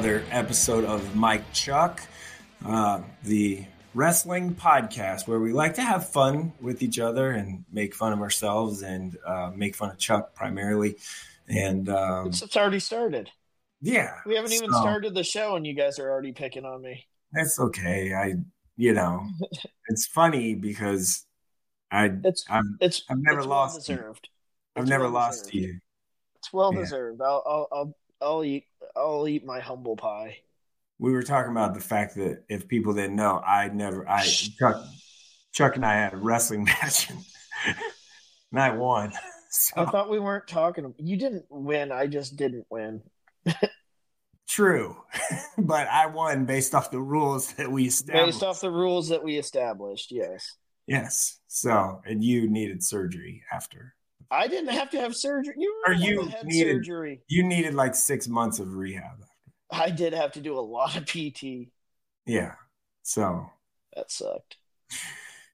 [0.00, 2.00] another episode of Mike Chuck,
[2.64, 3.62] uh, the
[3.92, 8.22] wrestling podcast where we like to have fun with each other and make fun of
[8.22, 10.96] ourselves and uh, make fun of Chuck primarily.
[11.50, 13.30] And um, It's, it's already started.
[13.82, 16.80] yeah, We haven't even so started the show, and you guys are already picking on
[16.80, 17.06] me.
[17.34, 18.14] That's okay.
[18.14, 18.36] I,
[18.78, 19.26] you know,
[19.90, 21.26] it's funny because
[21.92, 23.74] I, It's I'm, it's I've never it's lost.
[23.90, 24.30] Well deserved.
[24.76, 25.52] I've never well lost deserved.
[25.52, 25.78] to you.
[26.36, 26.80] It's well Yeah.
[26.80, 27.20] deserved.
[27.20, 28.64] I'll, I'll I'll I'll eat
[28.96, 30.38] I'll eat my humble pie.
[30.98, 34.84] we were talking about the fact that if people didn't know, I never, I Chuck,
[35.52, 39.12] Chuck and I had a wrestling match, and, I won.
[39.50, 40.92] So I thought we weren't talking.
[40.98, 41.92] You didn't win.
[41.92, 43.02] I just didn't win.
[44.48, 44.96] true,
[45.58, 48.26] but I won based off the rules that we established.
[48.26, 50.56] Based off the rules that we established, yes.
[50.86, 51.38] yes.
[51.46, 53.94] So and you needed surgery after.
[54.30, 55.54] I didn't have to have surgery.
[55.58, 57.20] You Or were the one you had needed- surgery.
[57.28, 59.24] You needed like six months of rehab.
[59.72, 61.70] I did have to do a lot of PT.
[62.26, 62.54] Yeah.
[63.02, 63.50] So
[63.96, 64.56] That sucked.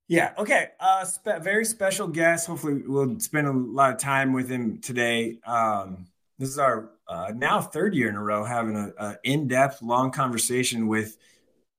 [0.09, 0.33] Yeah.
[0.39, 0.69] Okay.
[0.79, 2.47] Uh, spe- very special guest.
[2.47, 5.39] Hopefully, we'll spend a lot of time with him today.
[5.45, 6.07] Um,
[6.39, 10.11] this is our uh, now third year in a row having a, a in-depth, long
[10.13, 11.17] conversation with.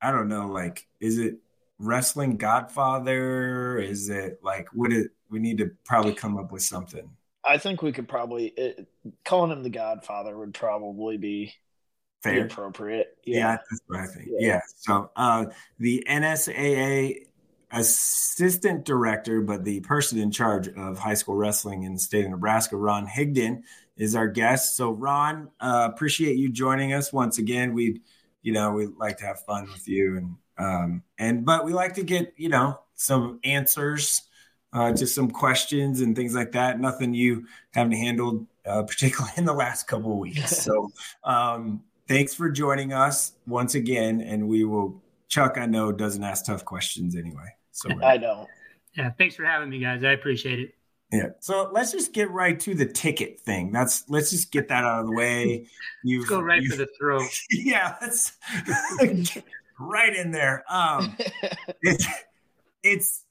[0.02, 0.48] I don't know.
[0.48, 1.38] Like, is it
[1.80, 3.78] wrestling Godfather?
[3.80, 7.10] Is it like would It we need to probably come up with something.
[7.44, 8.88] I think we could probably it,
[9.24, 11.54] calling him the Godfather would probably be,
[12.22, 12.46] Fair.
[12.46, 13.18] appropriate.
[13.26, 14.28] Yeah, that's what I think.
[14.32, 14.48] Yeah.
[14.48, 14.62] Yeah.
[14.78, 15.46] So uh,
[15.80, 17.28] the NSAA
[17.72, 22.32] assistant director, but the person in charge of high school wrestling in the state of
[22.32, 23.64] Nebraska, Ron Higdon,
[23.98, 24.76] is our guest.
[24.76, 27.74] So Ron, uh, appreciate you joining us once again.
[27.74, 28.02] We,
[28.42, 31.94] you know, we like to have fun with you, and um, and but we like
[31.96, 34.24] to get you know some answers
[34.74, 36.80] uh, to some questions and things like that.
[36.80, 40.58] Nothing you haven't handled, uh, particularly in the last couple of weeks.
[40.58, 40.92] So.
[41.24, 44.22] Um, thanks for joining us once again.
[44.22, 47.50] And we will, Chuck, I know, doesn't ask tough questions anyway.
[47.74, 48.48] So, we're- I don't.
[48.96, 50.04] Yeah, thanks for having me, guys.
[50.06, 50.74] I appreciate it.
[51.12, 51.30] yeah.
[51.42, 53.72] So let's just get right to the ticket thing.
[53.74, 55.68] That's, let's just get that out of the way.
[56.04, 57.30] You Let's go right for the throat.
[57.52, 58.32] yeah, let's
[59.80, 60.64] right in there.
[60.70, 61.18] Um,
[61.82, 62.08] it's,
[62.84, 63.24] it's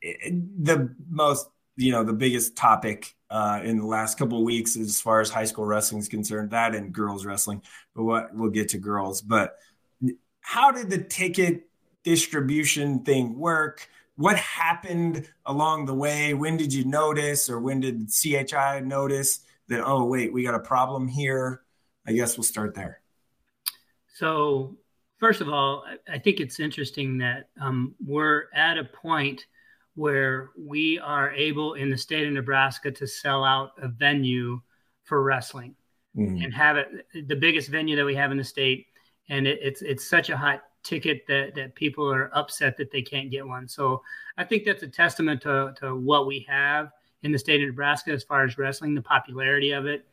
[0.00, 4.76] it- the most, you know, the biggest topic uh, in the last couple of weeks
[4.76, 7.62] as far as high school wrestling is concerned, that and girls wrestling.
[7.94, 9.22] But what we'll get to girls.
[9.22, 9.56] But
[10.40, 11.68] how did the ticket
[12.04, 13.88] distribution thing work?
[14.16, 16.34] What happened along the way?
[16.34, 19.84] When did you notice, or when did CHI notice that?
[19.84, 21.62] Oh, wait, we got a problem here.
[22.06, 23.00] I guess we'll start there.
[24.16, 24.78] So,
[25.18, 29.46] first of all, I- think it's interesting that um, we're at a point
[29.94, 34.60] where we are able in the state of Nebraska to sell out a venue
[35.04, 35.74] for wrestling
[36.16, 36.42] Mm.
[36.42, 36.88] and have it
[37.28, 38.86] the biggest venue that we have in the state.
[39.28, 43.02] And it, it's it's such a hot ticket that that people are upset that they
[43.02, 43.68] can't get one.
[43.68, 44.02] So
[44.36, 46.90] I think that's a testament to, to what we have
[47.22, 50.06] in the state of Nebraska as far as wrestling, the popularity of it.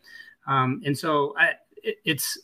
[0.47, 2.37] Um, and so I, it, it's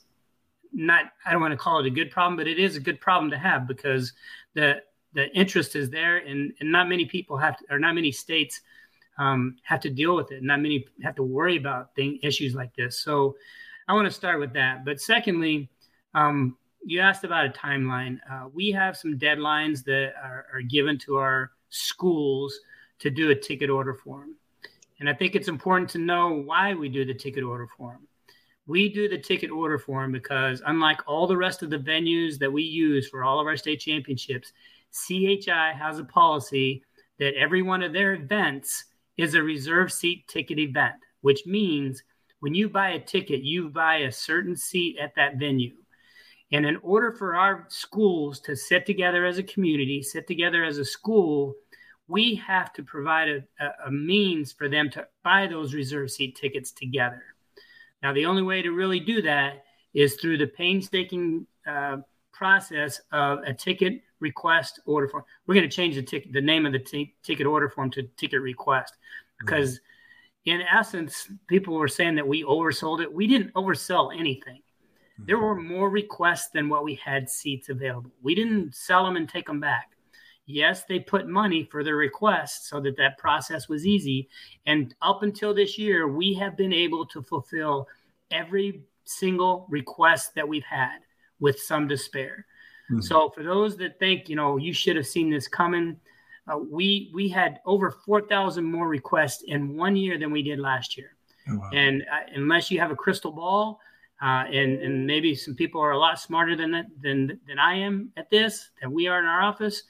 [0.74, 3.00] not I don't want to call it a good problem, but it is a good
[3.00, 4.14] problem to have because
[4.54, 4.82] the
[5.14, 8.62] the interest is there, and, and not many people have to, or not many states
[9.18, 10.42] um, have to deal with it.
[10.42, 13.00] Not many have to worry about thing, issues like this.
[13.00, 13.36] So
[13.88, 14.86] I want to start with that.
[14.86, 15.70] But secondly,
[16.14, 18.20] um, you asked about a timeline.
[18.30, 22.58] Uh, we have some deadlines that are, are given to our schools
[23.00, 24.36] to do a ticket order form.
[25.00, 28.08] And I think it's important to know why we do the ticket order form.
[28.68, 32.52] We do the ticket order form because, unlike all the rest of the venues that
[32.52, 34.54] we use for all of our state championships,
[34.94, 36.84] CHI has a policy
[37.20, 38.86] that every one of their events
[39.18, 42.04] is a reserve seat ticket event, which means
[42.40, 45.76] when you buy a ticket, you buy a certain seat at that venue.
[46.52, 50.78] And in order for our schools to sit together as a community, sit together as
[50.78, 51.54] a school,
[52.08, 56.72] we have to provide a, a, means for them to buy those reserve seat tickets
[56.72, 57.24] together.
[58.04, 59.64] Now, the only way to really do that
[59.94, 61.98] is through the painstaking uh,
[62.32, 65.24] process of a ticket request order form.
[65.46, 68.04] We're going to change the ticket, the name of the t- ticket order form to
[68.18, 68.96] ticket request,
[69.40, 69.80] because
[70.46, 73.12] in essence, people were saying that we oversold it.
[73.12, 74.62] We didn't oversell anything.
[75.20, 78.12] There were more requests than what we had seats available.
[78.24, 79.92] We didn't sell them and take them back.
[80.46, 84.28] Yes, they put money for their requests so that that process was easy.
[84.66, 87.88] And up until this year, we have been able to fulfill
[88.32, 91.00] every single request that we've had
[91.40, 92.46] with some despair.
[92.90, 93.04] Mhm.
[93.04, 96.00] So for those that think, you know, you should have seen this coming,
[96.52, 100.98] uh, we we had over 4,000 more requests in one year than we did last
[100.98, 101.16] year.
[101.48, 101.70] Oh, wow.
[101.74, 103.80] And uh, unless you have a crystal ball,
[104.22, 107.76] uh, and and maybe some people are a lot smarter than that than than I
[107.76, 109.84] am at this than we are in our office,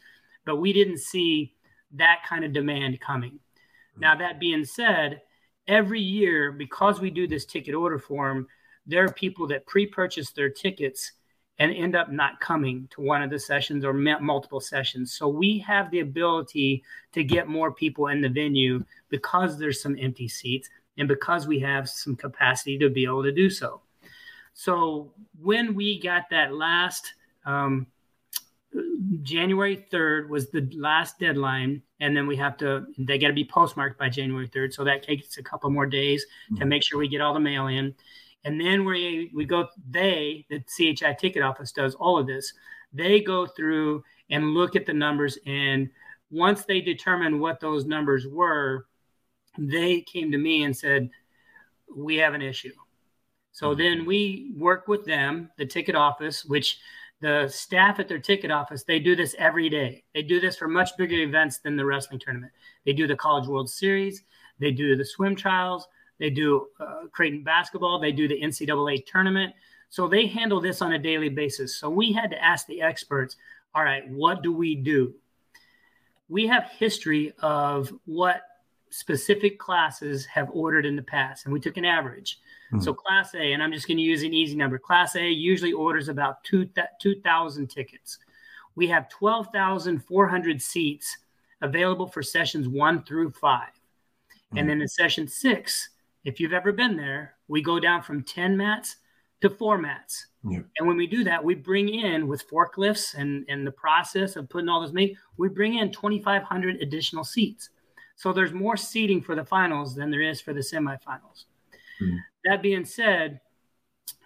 [0.45, 1.53] but we didn't see
[1.93, 3.39] that kind of demand coming.
[3.97, 5.21] Now that being said,
[5.67, 8.47] every year because we do this ticket order form,
[8.85, 11.13] there are people that pre-purchase their tickets
[11.59, 15.13] and end up not coming to one of the sessions or multiple sessions.
[15.13, 19.95] So we have the ability to get more people in the venue because there's some
[19.99, 23.81] empty seats and because we have some capacity to be able to do so.
[24.53, 27.13] So when we got that last
[27.45, 27.87] um,
[29.21, 33.45] January 3rd was the last deadline, and then we have to they got to be
[33.45, 34.73] postmarked by January 3rd.
[34.73, 36.57] So that takes a couple more days mm-hmm.
[36.57, 37.95] to make sure we get all the mail in.
[38.43, 42.53] And then we we go they the CHI ticket office does all of this.
[42.93, 45.89] They go through and look at the numbers and
[46.31, 48.87] once they determine what those numbers were,
[49.57, 51.09] they came to me and said,
[51.93, 52.73] "We have an issue."
[53.51, 53.81] So mm-hmm.
[53.81, 56.79] then we work with them, the ticket office, which
[57.21, 60.03] the staff at their ticket office, they do this every day.
[60.13, 62.51] They do this for much bigger events than the wrestling tournament.
[62.85, 64.23] They do the College World Series,
[64.59, 65.87] they do the swim trials,
[66.19, 69.53] they do uh, Creighton basketball, they do the NCAA tournament.
[69.89, 71.77] So they handle this on a daily basis.
[71.77, 73.35] So we had to ask the experts,
[73.75, 75.13] all right, what do we do?
[76.27, 78.41] We have history of what
[78.91, 82.39] specific classes have ordered in the past, and we took an average.
[82.67, 82.83] Mm-hmm.
[82.83, 84.77] So Class A, and I'm just going to use an easy number.
[84.77, 88.19] Class A usually orders about two 2,000 tickets.
[88.75, 91.17] We have 12,400 seats
[91.61, 94.57] available for sessions one through 5 mm-hmm.
[94.57, 95.89] And then in session six,
[96.23, 98.97] if you've ever been there, we go down from 10 mats
[99.41, 100.27] to four mats.
[100.47, 100.59] Yeah.
[100.77, 104.49] And when we do that, we bring in with forklifts and, and the process of
[104.49, 107.69] putting all this meat, we bring in 2,500 additional seats.
[108.21, 111.45] So there's more seating for the finals than there is for the semifinals.
[111.99, 112.19] Mm.
[112.45, 113.39] That being said,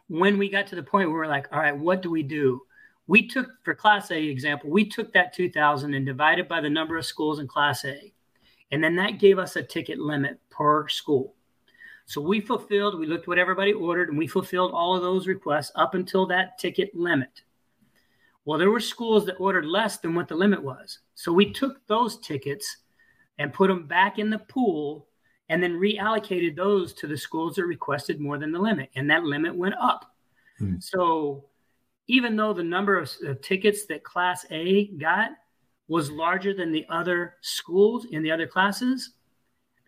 [0.09, 2.59] when we got to the point where we're like, all right, what do we do?
[3.07, 6.97] We took, for Class A example, we took that 2,000 and divided by the number
[6.97, 8.11] of schools in Class A.
[8.69, 11.33] And then that gave us a ticket limit per school.
[12.05, 15.71] So we fulfilled, we looked what everybody ordered, and we fulfilled all of those requests
[15.75, 17.43] up until that ticket limit.
[18.43, 20.99] Well, there were schools that ordered less than what the limit was.
[21.13, 22.79] So we took those tickets
[23.37, 25.07] and put them back in the pool
[25.49, 28.89] and then reallocated those to the schools that requested more than the limit.
[28.95, 30.11] And that limit went up.
[30.57, 30.79] Hmm.
[30.79, 31.45] So
[32.07, 35.31] even though the number of, of tickets that Class A got
[35.87, 39.11] was larger than the other schools in the other classes,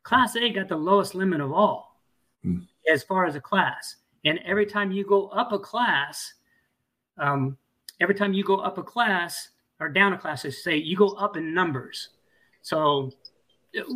[0.03, 2.00] Class A got the lowest limit of all
[2.45, 2.65] mm.
[2.91, 3.97] as far as a class.
[4.25, 6.33] And every time you go up a class,
[7.17, 7.57] um,
[8.00, 11.09] every time you go up a class or down a class, I say you go
[11.09, 12.09] up in numbers.
[12.61, 13.11] So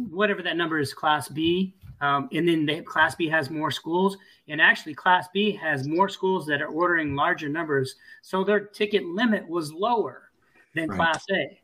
[0.10, 4.18] whatever that number is, Class B, um, and then the Class B has more schools,
[4.48, 9.06] and actually Class B has more schools that are ordering larger numbers, so their ticket
[9.06, 10.32] limit was lower
[10.76, 10.96] than right.
[10.96, 11.60] Class A.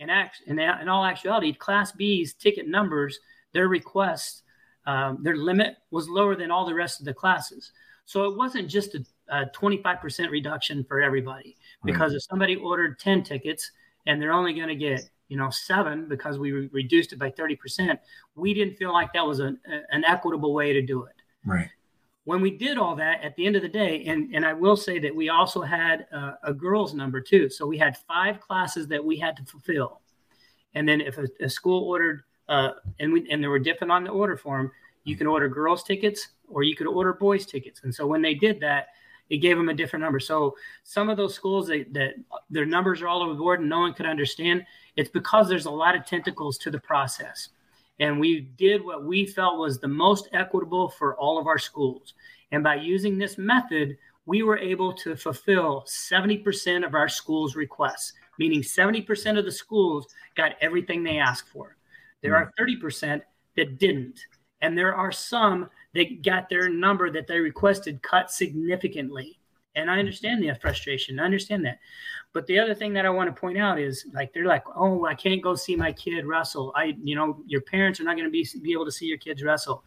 [0.00, 3.18] And act, in, in all actuality, Class B's ticket numbers,
[3.52, 4.42] their requests
[4.86, 7.72] um, their limit was lower than all the rest of the classes.
[8.04, 12.16] So it wasn't just a, a 25% reduction for everybody because right.
[12.16, 13.70] if somebody ordered 10 tickets
[14.06, 17.30] and they're only going to get you know seven because we re- reduced it by
[17.30, 17.98] 30%
[18.34, 19.54] we didn't feel like that was a,
[19.90, 21.68] an equitable way to do it right
[22.24, 24.76] when we did all that at the end of the day and, and i will
[24.76, 28.86] say that we also had a, a girls number too so we had five classes
[28.88, 30.00] that we had to fulfill
[30.74, 34.04] and then if a, a school ordered uh, and we and they were different on
[34.04, 34.70] the order form.
[35.04, 37.80] You can order girls tickets or you could order boys tickets.
[37.82, 38.88] And so when they did that,
[39.30, 40.20] it gave them a different number.
[40.20, 42.14] So some of those schools that, that
[42.50, 44.64] their numbers are all over the board and no one could understand,
[44.96, 47.48] it's because there's a lot of tentacles to the process.
[48.00, 52.14] And we did what we felt was the most equitable for all of our schools.
[52.50, 53.96] And by using this method,
[54.26, 60.06] we were able to fulfill 70% of our schools' requests, meaning 70% of the schools
[60.36, 61.76] got everything they asked for.
[62.22, 63.22] There are 30%
[63.56, 64.20] that didn't.
[64.60, 69.38] And there are some that got their number that they requested cut significantly.
[69.74, 71.18] And I understand the frustration.
[71.18, 71.78] I understand that.
[72.32, 75.06] But the other thing that I want to point out is like they're like, oh,
[75.06, 76.72] I can't go see my kid wrestle.
[76.74, 79.18] I, you know, your parents are not going to be be able to see your
[79.18, 79.84] kids wrestle.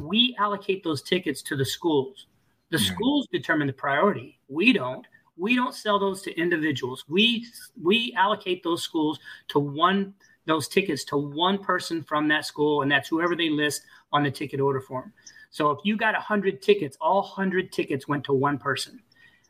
[0.00, 2.26] We allocate those tickets to the schools.
[2.70, 2.86] The right.
[2.86, 4.38] schools determine the priority.
[4.48, 5.06] We don't.
[5.36, 7.04] We don't sell those to individuals.
[7.08, 7.46] We
[7.80, 9.18] we allocate those schools
[9.48, 10.14] to one
[10.46, 14.30] those tickets to one person from that school, and that's whoever they list on the
[14.30, 15.12] ticket order form.
[15.50, 19.00] So if you got 100 tickets, all 100 tickets went to one person.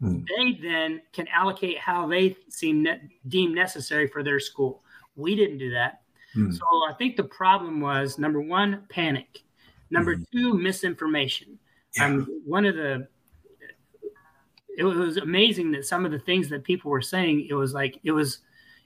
[0.01, 0.21] Hmm.
[0.37, 4.83] They then can allocate how they seem ne- deem necessary for their school.
[5.17, 6.03] We didn't do that.
[6.35, 6.53] Hmm.
[6.53, 9.43] So I think the problem was number one, panic.
[9.91, 10.23] Number hmm.
[10.33, 11.59] two, misinformation.
[11.97, 12.07] Yeah.
[12.07, 13.09] Um, one of the
[14.77, 17.99] it was amazing that some of the things that people were saying, it was like
[18.05, 18.41] it was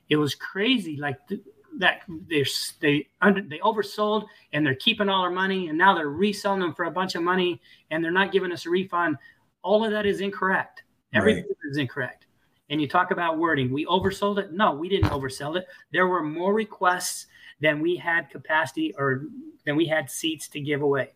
[0.09, 0.97] it was crazy.
[0.97, 1.40] Like th-
[1.79, 2.45] that they
[2.81, 6.75] they under they oversold and they're keeping all our money and now they're reselling them
[6.75, 9.17] for a bunch of money and they're not giving us a refund.
[9.62, 10.85] All of that is incorrect.
[11.12, 11.71] Everything right.
[11.71, 12.26] is incorrect.
[12.69, 13.73] And you talk about wording.
[13.73, 14.52] We oversold it.
[14.52, 15.67] No, we didn't oversell it.
[15.93, 17.26] There were more requests
[17.61, 19.25] than we had capacity or
[19.67, 21.14] than we had seats to give away.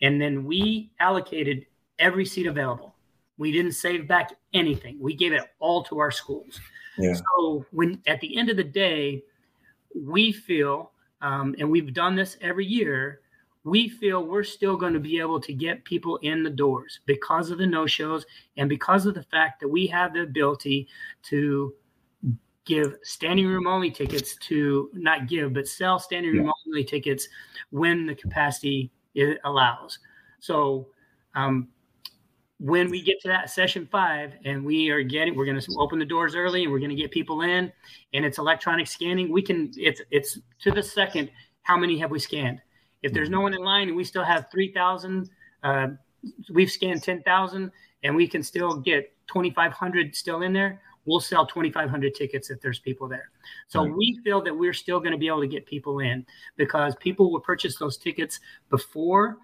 [0.00, 1.66] And then we allocated
[1.98, 2.94] every seat available.
[3.38, 4.98] We didn't save back anything.
[5.00, 6.58] We gave it all to our schools.
[6.98, 7.14] Yeah.
[7.14, 9.22] So when at the end of the day,
[9.94, 13.20] we feel, um, and we've done this every year,
[13.66, 17.50] we feel we're still going to be able to get people in the doors because
[17.50, 18.24] of the no shows
[18.56, 20.86] and because of the fact that we have the ability
[21.24, 21.74] to
[22.64, 27.26] give standing room only tickets to not give but sell standing room only tickets
[27.70, 28.92] when the capacity
[29.44, 29.98] allows.
[30.38, 30.86] So
[31.34, 31.66] um,
[32.58, 35.98] when we get to that session five and we are getting we're going to open
[35.98, 37.72] the doors early and we're going to get people in
[38.14, 41.30] and it's electronic scanning we can it's it's to the second
[41.62, 42.60] how many have we scanned
[43.06, 45.28] if there's no one in line and we still have 3000
[45.62, 45.88] uh,
[46.52, 47.70] we've scanned 10000
[48.02, 52.78] and we can still get 2500 still in there we'll sell 2500 tickets if there's
[52.80, 53.30] people there
[53.68, 53.96] so right.
[53.96, 56.24] we feel that we're still going to be able to get people in
[56.56, 59.38] because people will purchase those tickets before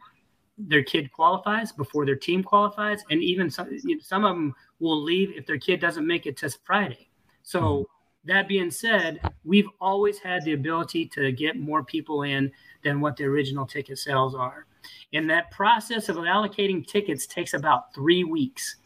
[0.59, 3.69] their kid qualifies before their team qualifies, and even some
[4.01, 7.09] some of them will leave if their kid doesn't make it to Friday.
[7.43, 7.83] So mm-hmm.
[8.25, 12.51] That being said, we've always had the ability to get more people in
[12.85, 14.67] than what the original ticket sales are.
[15.13, 18.77] And that process of allocating tickets takes about three weeks.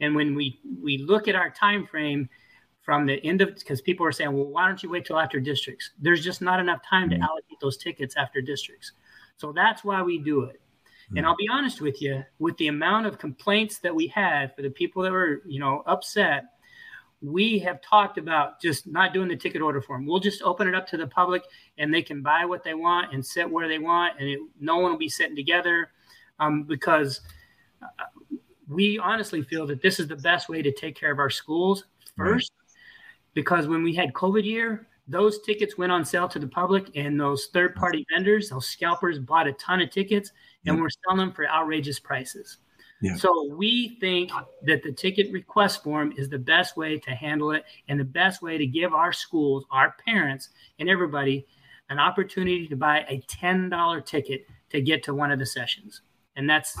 [0.00, 2.28] And when we we look at our time frame
[2.82, 5.40] from the end of because people are saying, well, why don't you wait till after
[5.40, 5.90] districts?
[5.98, 7.24] There's just not enough time to mm-hmm.
[7.24, 8.92] allocate those tickets after districts.
[9.36, 10.60] So that's why we do it.
[11.10, 11.26] And hmm.
[11.26, 14.70] I'll be honest with you, with the amount of complaints that we had for the
[14.70, 16.44] people that were, you know, upset,
[17.24, 20.06] we have talked about just not doing the ticket order form.
[20.06, 21.42] We'll just open it up to the public
[21.78, 24.78] and they can buy what they want and sit where they want, and it, no
[24.78, 25.90] one will be sitting together
[26.38, 27.22] um, because
[27.82, 28.36] uh,
[28.68, 31.84] we honestly feel that this is the best way to take care of our schools
[32.16, 32.52] first.
[32.52, 32.70] Right.
[33.34, 37.20] Because when we had COVID year, those tickets went on sale to the public, and
[37.20, 40.30] those third party vendors, those scalpers, bought a ton of tickets
[40.66, 42.58] and we're selling them for outrageous prices.
[43.02, 43.16] Yeah.
[43.16, 44.30] So we think
[44.62, 48.40] that the ticket request form is the best way to handle it and the best
[48.40, 51.46] way to give our schools, our parents, and everybody
[51.90, 56.02] an opportunity to buy a $10 ticket to get to one of the sessions.
[56.36, 56.76] And that's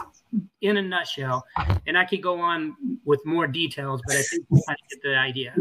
[0.62, 1.44] in a nutshell.
[1.86, 5.02] And I could go on with more details, but I think we kind of get
[5.02, 5.54] the idea.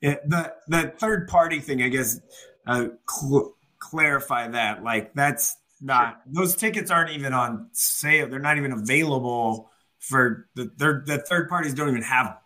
[0.00, 2.20] Yeah, the the third party thing, I guess,
[2.66, 4.82] uh, cl- clarify that.
[4.82, 6.32] Like that's not sure.
[6.42, 8.28] those tickets aren't even on sale.
[8.28, 9.69] They're not even available
[10.00, 11.06] for the third.
[11.06, 12.36] The third parties don't even have them.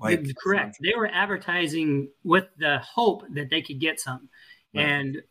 [0.00, 4.28] Like correct, they were advertising with the hope that they could get some.
[4.74, 4.82] Right.
[4.82, 5.22] And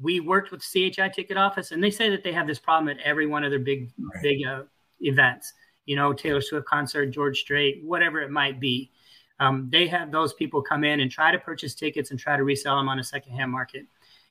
[0.00, 3.04] we worked with CHI Ticket Office, and they say that they have this problem at
[3.04, 4.22] every one of their big, right.
[4.22, 4.62] big uh,
[5.00, 5.52] events.
[5.84, 8.90] You know, Taylor Swift concert, George Strait, whatever it might be.
[9.38, 12.42] Um, they have those people come in and try to purchase tickets and try to
[12.42, 13.84] resell them on a secondhand market.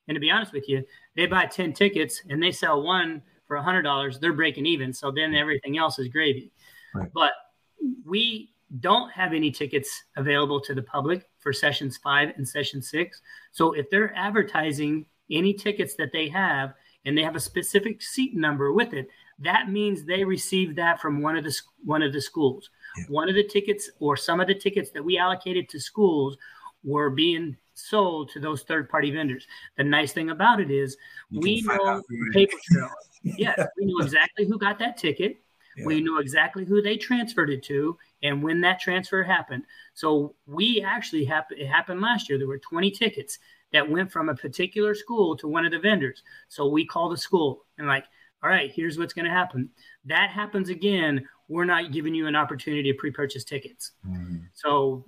[0.07, 0.83] And to be honest with you,
[1.15, 4.91] they buy 10 tickets and they sell one for $100, they're breaking even.
[4.91, 6.51] So then everything else is gravy.
[6.95, 7.11] Right.
[7.13, 7.31] But
[8.05, 13.21] we don't have any tickets available to the public for sessions five and session six.
[13.51, 16.73] So if they're advertising any tickets that they have
[17.05, 19.07] and they have a specific seat number with it,
[19.39, 22.69] that means they received that from one of the one of the schools.
[22.97, 23.05] Yeah.
[23.09, 26.37] One of the tickets or some of the tickets that we allocated to schools
[26.83, 29.45] were being sold to those third party vendors.
[29.77, 30.95] The nice thing about it is
[31.29, 32.89] you we know paper trail.
[33.23, 35.37] yes, we know exactly who got that ticket.
[35.77, 35.85] Yeah.
[35.85, 39.63] We know exactly who they transferred it to and when that transfer happened.
[39.93, 42.37] So we actually happened it happened last year.
[42.37, 43.39] There were 20 tickets
[43.73, 46.23] that went from a particular school to one of the vendors.
[46.47, 48.05] So we call the school and like,
[48.43, 49.69] all right, here's what's going to happen.
[50.05, 51.27] That happens again.
[51.49, 53.91] We're not giving you an opportunity to pre-purchase tickets.
[54.07, 54.37] Mm-hmm.
[54.53, 55.03] So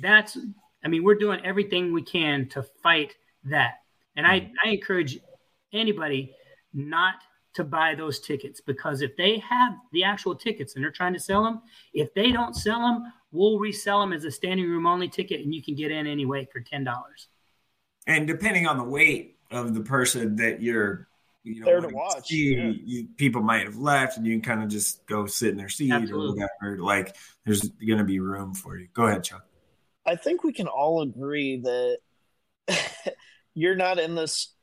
[0.00, 0.36] that's
[0.84, 3.74] I mean, we're doing everything we can to fight that.
[4.16, 4.52] And I, mm-hmm.
[4.64, 5.18] I encourage
[5.72, 6.34] anybody
[6.72, 7.14] not
[7.58, 11.20] to buy those tickets because if they have the actual tickets and they're trying to
[11.20, 11.60] sell them,
[11.92, 15.52] if they don't sell them, we'll resell them as a standing room only ticket and
[15.52, 16.86] you can get in anyway for $10.
[18.06, 21.08] And depending on the weight of the person that you're
[21.42, 22.28] you know, there to watch.
[22.28, 22.72] See, yeah.
[22.84, 25.68] you, people might have left and you can kind of just go sit in their
[25.68, 26.42] seat Absolutely.
[26.42, 26.82] or whatever.
[26.82, 28.86] Like there's going to be room for you.
[28.94, 29.44] Go ahead, Chuck.
[30.06, 31.98] I think we can all agree that
[33.54, 34.54] you're not in this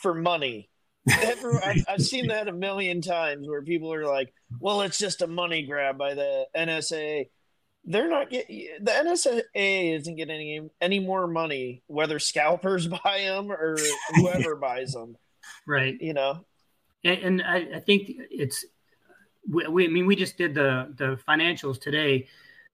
[0.00, 0.68] for money.
[1.08, 5.22] Everyone, I've, I've, seen that a million times where people are like, "Well, it's just
[5.22, 7.26] a money grab by the NSA."
[7.86, 13.50] they're not getting the NSA isn't getting any any more money whether scalpers buy them
[13.50, 13.78] or
[14.16, 15.16] whoever buys them.
[15.66, 15.96] Right.
[16.00, 16.44] You know.
[17.04, 18.64] And, and I, I, think it's
[19.48, 22.26] we, we, I mean we just did the the financials today.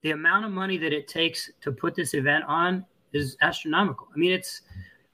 [0.03, 4.09] The amount of money that it takes to put this event on is astronomical.
[4.15, 4.63] I mean it's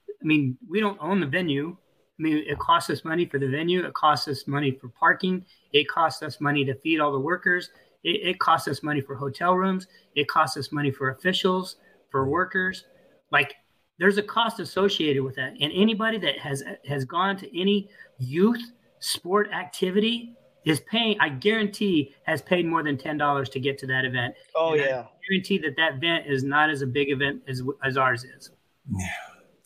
[0.08, 1.76] I mean we don't own the venue.
[2.18, 3.84] I mean it costs us money for the venue.
[3.84, 5.44] It costs us money for parking.
[5.72, 7.70] It costs us money to feed all the workers
[8.04, 9.86] it, it costs us money for hotel rooms.
[10.14, 11.76] It costs us money for officials,
[12.10, 12.84] for workers.
[13.30, 13.54] Like
[13.98, 15.54] there's a cost associated with that.
[15.60, 18.62] And anybody that has has gone to any youth
[19.00, 21.18] sport activity is paying.
[21.20, 24.34] I guarantee has paid more than ten dollars to get to that event.
[24.54, 27.62] Oh and yeah, I guarantee that that event is not as a big event as
[27.84, 28.50] as ours is.
[28.90, 29.06] Yeah,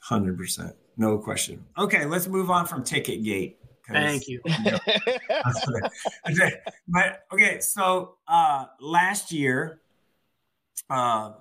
[0.03, 1.65] hundred percent, no question.
[1.79, 3.59] Okay, let's move on from Ticket Gate.
[3.91, 4.41] Thank you.
[4.45, 4.79] you know,
[6.89, 9.81] but okay, so uh, last year,
[10.89, 11.33] uh,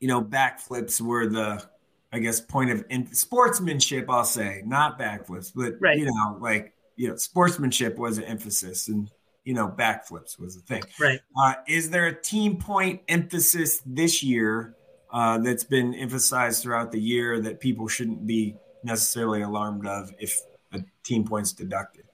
[0.00, 1.64] you know, backflips were the,
[2.12, 4.10] I guess, point of in- sportsmanship.
[4.10, 5.98] I'll say, not backflips, but right.
[5.98, 9.10] you know, like you know, sportsmanship was an emphasis, and
[9.44, 10.82] you know, backflips was a thing.
[11.00, 11.20] Right.
[11.40, 14.76] Uh, is there a team point emphasis this year
[15.12, 20.40] uh, that's been emphasized throughout the year that people shouldn't be necessarily alarmed of if
[20.72, 22.04] a team points deducted?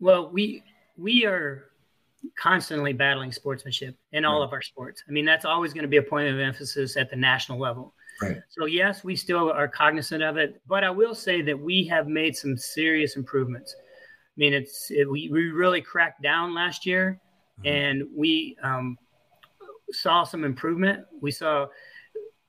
[0.00, 0.62] Well, we
[0.96, 1.64] we are
[2.38, 4.46] constantly battling sportsmanship in all right.
[4.46, 5.02] of our sports.
[5.08, 7.94] I mean, that's always going to be a point of emphasis at the national level.
[8.20, 8.38] Right.
[8.48, 12.08] So yes, we still are cognizant of it, but I will say that we have
[12.08, 13.74] made some serious improvements.
[13.78, 17.20] I mean, it's it, we we really cracked down last year,
[17.60, 17.66] mm-hmm.
[17.68, 18.96] and we um,
[19.92, 21.04] saw some improvement.
[21.20, 21.66] We saw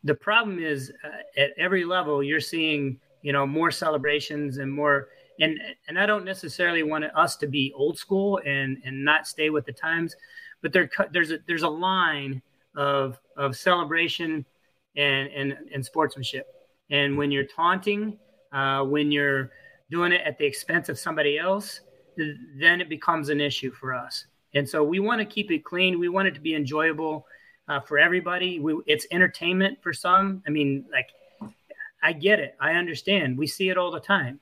[0.04, 5.10] the problem is uh, at every level you're seeing you know more celebrations and more
[5.40, 9.50] and and I don't necessarily want us to be old school and and not stay
[9.50, 10.16] with the times,
[10.62, 12.42] but there there's a there's a line
[12.76, 14.46] of of celebration
[14.98, 16.48] and and and sportsmanship,
[16.90, 18.18] and when you're taunting,
[18.52, 19.52] uh, when you're
[19.90, 21.82] doing it at the expense of somebody else,
[22.58, 24.26] then it becomes an issue for us.
[24.54, 26.00] And so we want to keep it clean.
[26.00, 27.26] We want it to be enjoyable
[27.68, 28.60] uh, for everybody.
[28.60, 30.44] We, it's entertainment for some.
[30.46, 31.10] I mean, like
[32.02, 32.56] I get it.
[32.60, 33.38] I understand.
[33.38, 34.40] We see it all the time.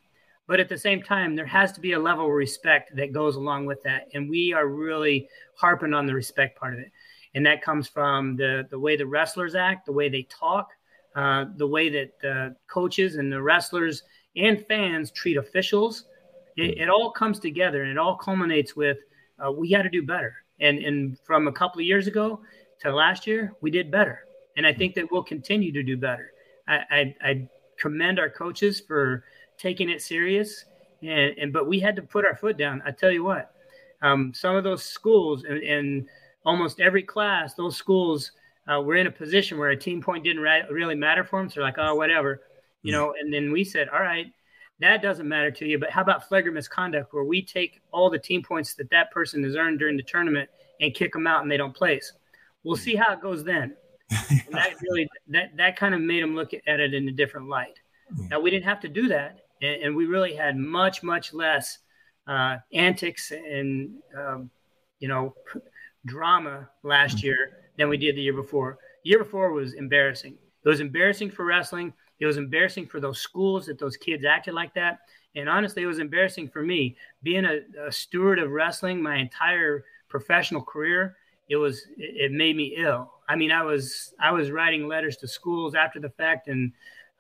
[0.48, 3.36] But at the same time, there has to be a level of respect that goes
[3.36, 4.08] along with that.
[4.14, 6.92] And we are really harping on the respect part of it.
[7.36, 10.70] And that comes from the, the way the wrestlers act, the way they talk,
[11.16, 14.04] uh, the way that the coaches and the wrestlers
[14.38, 16.06] and fans treat officials.
[16.56, 18.98] It, it all comes together and it all culminates with
[19.44, 20.36] uh, we got to do better.
[20.60, 22.40] And, and from a couple of years ago
[22.82, 24.26] to last year, we did better.
[24.56, 26.32] And I think that we'll continue to do better.
[26.68, 27.50] I, I, I
[27.80, 29.24] commend our coaches for
[29.58, 30.66] taking it serious.
[31.02, 32.82] And, and but we had to put our foot down.
[32.86, 33.52] I tell you what,
[34.02, 36.08] um, some of those schools and, and,
[36.48, 38.32] almost every class, those schools
[38.72, 41.50] uh, were in a position where a team point didn't ra- really matter for them.
[41.50, 42.42] So they're like, oh, whatever,
[42.84, 43.14] you know.
[43.20, 44.28] And then we said, all right,
[44.80, 45.78] that doesn't matter to you.
[45.78, 49.44] But how about flagrant misconduct, where we take all the team points that that person
[49.44, 50.50] has earned during the tournament
[50.80, 52.14] and kick them out and they don't place?
[52.64, 53.76] We'll see how it goes then.
[54.52, 57.80] that really that that kind of made them look at it in a different light.
[58.30, 61.80] Now we didn't have to do that and, and we really had much much less
[62.28, 64.50] uh, antics and um,
[65.00, 65.36] you know
[66.06, 67.28] drama last mm-hmm.
[67.28, 68.78] year than we did the year before.
[69.04, 70.38] The year before was embarrassing.
[70.64, 71.94] It was embarrassing for wrestling.
[72.20, 75.00] It was embarrassing for those schools that those kids acted like that.
[75.36, 79.86] And honestly, it was embarrassing for me being a, a steward of wrestling my entire
[80.10, 81.18] professional career.
[81.48, 83.14] It was it, it, made me ill.
[83.28, 86.72] I mean, I was I was writing letters to schools after the fact and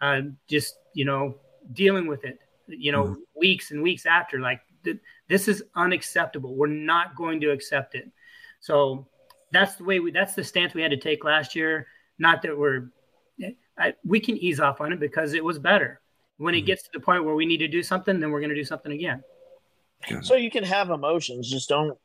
[0.01, 1.35] uh, just you know
[1.73, 3.21] dealing with it, you know, mm-hmm.
[3.35, 4.39] weeks and weeks after.
[4.39, 6.55] Like, th- this is unacceptable.
[6.55, 8.09] We're not going to accept it.
[8.59, 9.07] So
[9.51, 10.11] that's the way we.
[10.11, 11.87] That's the stance we had to take last year.
[12.19, 12.89] Not that we're.
[13.79, 16.01] I, we can ease off on it because it was better.
[16.37, 16.59] When mm-hmm.
[16.59, 18.55] it gets to the point where we need to do something, then we're going to
[18.55, 19.23] do something again.
[20.21, 21.97] So you can have emotions, just don't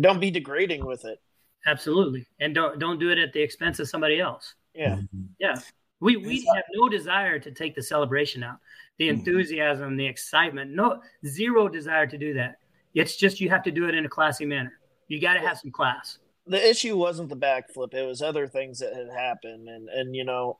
[0.00, 1.20] don't be degrading with it.
[1.66, 4.54] Absolutely, and don't don't do it at the expense of somebody else.
[4.74, 5.24] Yeah, mm-hmm.
[5.38, 5.56] yeah.
[6.00, 8.56] We we have no desire to take the celebration out,
[8.98, 9.16] the hmm.
[9.18, 10.70] enthusiasm, the excitement.
[10.70, 12.56] No zero desire to do that.
[12.94, 14.72] It's just you have to do it in a classy manner.
[15.08, 16.18] You got to have some class.
[16.46, 20.24] The issue wasn't the backflip; it was other things that had happened, and and you
[20.24, 20.58] know,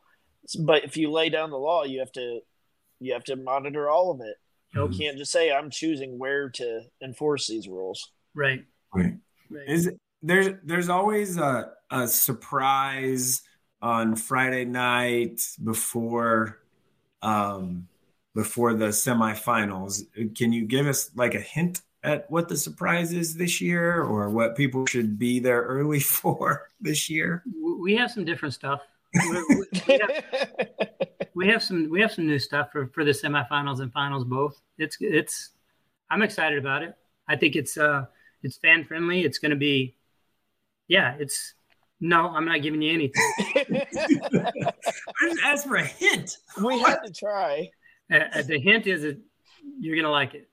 [0.60, 2.40] but if you lay down the law, you have to
[3.00, 4.36] you have to monitor all of it.
[4.74, 8.12] You can't just say I'm choosing where to enforce these rules.
[8.34, 8.64] Right.
[8.94, 9.14] Right.
[9.50, 9.68] right.
[9.68, 9.90] Is
[10.22, 13.42] there's there's always a a surprise
[13.82, 16.58] on Friday night before
[17.22, 17.88] um,
[18.34, 20.02] before the semifinals.
[20.36, 24.30] Can you give us like a hint at what the surprise is this year, or
[24.30, 27.42] what people should be there early for this year?
[27.80, 28.80] we have some different stuff.
[29.14, 30.24] we, have,
[31.34, 34.60] we have some we have some new stuff for for the semifinals and finals both.
[34.78, 35.50] It's it's
[36.10, 36.94] I'm excited about it.
[37.28, 38.04] I think it's uh
[38.42, 39.24] it's fan friendly.
[39.24, 39.96] It's going to be
[40.90, 41.54] yeah, it's
[42.00, 43.32] no, I'm not giving you anything.
[43.56, 44.72] I
[45.22, 46.36] just asked for a hint.
[46.62, 47.70] We had to try.
[48.12, 49.18] Uh, uh the hint is that
[49.78, 50.48] you're gonna like it.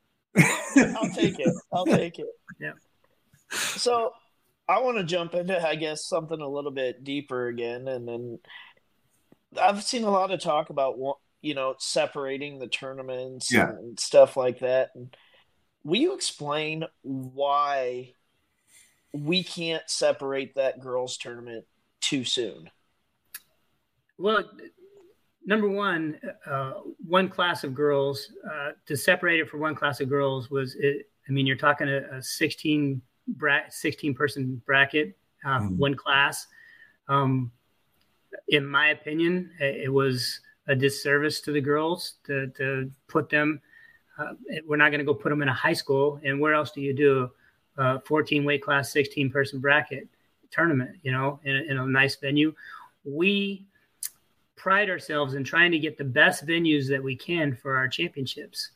[0.96, 1.54] I'll take it.
[1.74, 2.28] I'll take it.
[2.60, 2.74] Yeah.
[3.50, 4.12] So
[4.70, 8.40] I want to jump into, I guess, something a little bit deeper again, and then
[9.60, 10.98] I've seen a lot of talk about,
[11.42, 13.70] you know, separating the tournaments yeah.
[13.70, 14.92] and stuff like that.
[14.94, 15.16] And
[15.84, 18.14] will you explain why
[19.24, 21.66] we can't separate that girls' tournament
[22.02, 22.70] too soon?
[24.18, 24.44] Well,
[25.46, 26.74] number one, uh,
[27.06, 31.10] one class of girls uh, to separate it for one class of girls was it,
[31.28, 35.78] I mean, you're talking a, a 16 bra- 16 person bracket, uh, mm.
[35.78, 36.48] one class.
[37.08, 37.52] Um,
[38.50, 43.62] in my opinion, it was a disservice to the girls to, to put them.
[44.20, 44.34] Uh,
[44.66, 46.20] we're not going to go put them in a high school.
[46.24, 47.32] And where else do you do
[47.78, 50.08] a 14 weight class, 16 person bracket
[50.52, 52.54] tournament, you know, in, in a nice venue?
[53.04, 53.66] We
[54.56, 58.72] pride ourselves in trying to get the best venues that we can for our championships.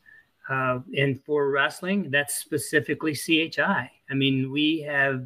[0.50, 3.92] Uh, and for wrestling, that's specifically CHI.
[4.10, 5.26] I mean, we have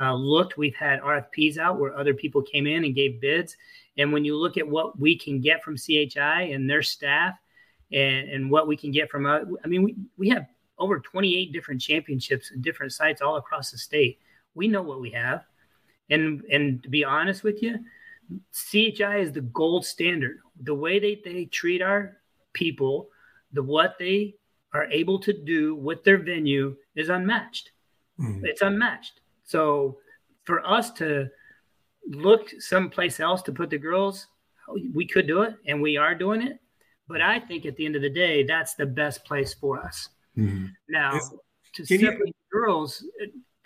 [0.00, 3.56] uh, looked, we've had RFPs out where other people came in and gave bids.
[3.98, 7.34] And when you look at what we can get from CHI and their staff
[7.92, 10.46] and, and what we can get from, uh, I mean, we, we have
[10.80, 14.18] over 28 different championships and different sites all across the state.
[14.54, 15.44] We know what we have.
[16.08, 17.78] And, and to be honest with you,
[18.52, 20.38] CHI is the gold standard.
[20.62, 22.16] The way they, they treat our
[22.52, 23.10] people,
[23.52, 24.34] the what they
[24.72, 27.70] are able to do with their venue is unmatched.
[28.18, 28.44] Mm-hmm.
[28.44, 29.20] It's unmatched.
[29.44, 29.98] So
[30.44, 31.28] for us to
[32.08, 34.26] look someplace else to put the girls,
[34.94, 36.58] we could do it and we are doing it.
[37.08, 40.08] But I think at the end of the day, that's the best place for us.
[40.36, 40.66] Mm-hmm.
[40.88, 41.18] Now,
[41.74, 42.32] to Can separate you...
[42.52, 43.04] girls,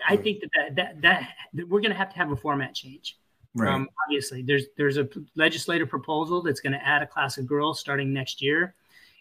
[0.06, 3.18] I think that that, that, that, we're going to have to have a format change.
[3.54, 3.72] Right.
[3.72, 7.78] Um, obviously, there's there's a legislative proposal that's going to add a class of girls
[7.78, 8.74] starting next year,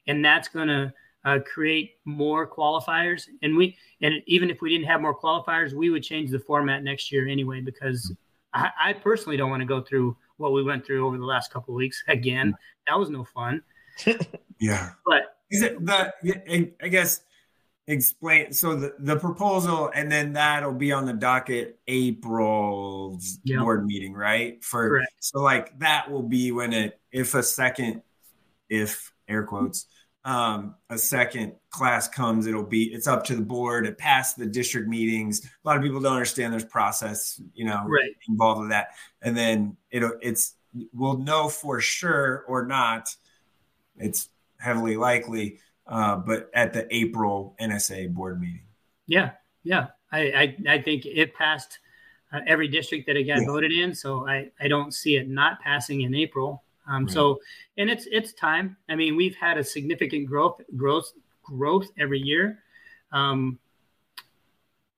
[0.07, 0.93] and that's going to
[1.25, 3.27] uh, create more qualifiers.
[3.43, 6.83] And we and even if we didn't have more qualifiers, we would change the format
[6.83, 8.11] next year anyway because
[8.53, 11.51] I, I personally don't want to go through what we went through over the last
[11.51, 12.55] couple of weeks again.
[12.87, 13.61] That was no fun.
[14.59, 16.73] yeah, but is it the?
[16.81, 17.21] I guess
[17.87, 23.59] explain so the, the proposal and then that'll be on the docket april's yep.
[23.59, 25.13] board meeting right for Correct.
[25.19, 28.01] so like that will be when it if a second
[28.69, 29.85] if air quotes
[30.25, 33.85] um, a second class comes, it'll be it's up to the board.
[33.85, 35.45] It passed the district meetings.
[35.45, 38.11] A lot of people don't understand there's process, you know, right.
[38.29, 38.89] involved with that.
[39.21, 40.55] And then it'll it's
[40.93, 43.13] we'll know for sure or not.
[43.97, 48.63] It's heavily likely, uh, but at the April NSA board meeting.
[49.07, 49.31] Yeah,
[49.63, 51.79] yeah, I I, I think it passed
[52.31, 53.45] uh, every district that it got yeah.
[53.45, 56.63] voted in, so I I don't see it not passing in April.
[56.87, 57.13] Um, right.
[57.13, 57.39] So,
[57.77, 58.77] and it's it's time.
[58.89, 61.11] I mean, we've had a significant growth growth
[61.43, 62.59] growth every year.
[63.11, 63.59] Um,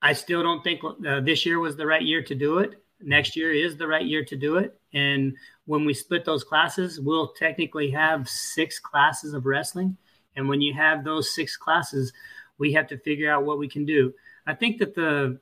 [0.02, 2.82] I still don't think uh, this year was the right year to do it.
[3.02, 4.80] Next year is the right year to do it.
[4.94, 9.98] And when we split those classes, we'll technically have six classes of wrestling.
[10.36, 12.14] And when you have those six classes,
[12.58, 14.14] we have to figure out what we can do.
[14.48, 15.40] I think that the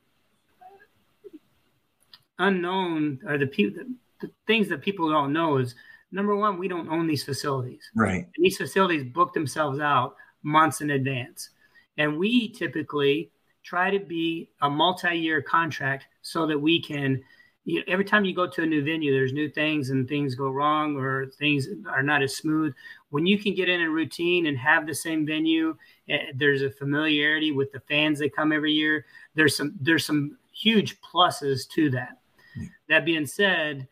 [2.38, 3.86] unknown or the, the,
[4.20, 5.74] the things that people don't know is
[6.10, 7.90] number one, we don't own these facilities.
[7.94, 8.24] Right.
[8.24, 11.50] And these facilities book themselves out months in advance.
[11.98, 13.30] And we typically
[13.62, 17.22] try to be a multi-year contract so that we can
[17.64, 20.34] you know, every time you go to a new venue there's new things and things
[20.34, 22.74] go wrong or things are not as smooth
[23.10, 25.76] when you can get in a routine and have the same venue
[26.08, 30.36] eh, there's a familiarity with the fans that come every year there's some there's some
[30.52, 32.18] huge pluses to that
[32.56, 32.66] yeah.
[32.88, 33.88] that being said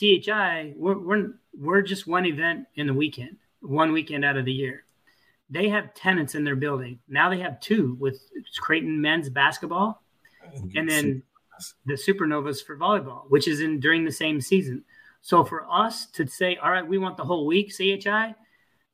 [0.00, 4.52] chi we're, we're we're just one event in the weekend, one weekend out of the
[4.52, 4.84] year.
[5.50, 6.98] They have tenants in their building.
[7.08, 8.20] Now they have two with
[8.58, 10.02] Creighton men's basketball
[10.74, 11.22] and then
[11.86, 14.84] the Supernovas for volleyball, which is in during the same season.
[15.22, 18.34] So for us to say, all right, we want the whole week CHI,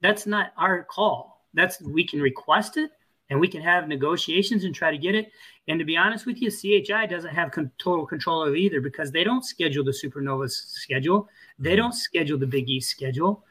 [0.01, 1.45] that's not our call.
[1.55, 2.91] That's we can request it
[3.29, 5.33] and we can have negotiations and try to get it.
[5.69, 9.11] And to be honest with you, CHI doesn't have con- total control of either because
[9.11, 11.29] they don't schedule the Supernovas schedule.
[11.59, 11.79] They mm-hmm.
[11.79, 13.45] don't schedule the Big East schedule.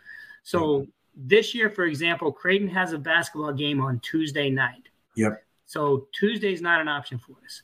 [0.44, 4.90] So this year, for example, Creighton has a basketball game on Tuesday night.
[5.16, 5.44] Yep.
[5.66, 7.62] So Tuesday is not an option for us.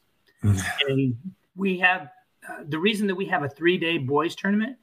[0.87, 1.15] and
[1.55, 2.09] we have
[2.49, 4.77] uh, the reason that we have a three day boys tournament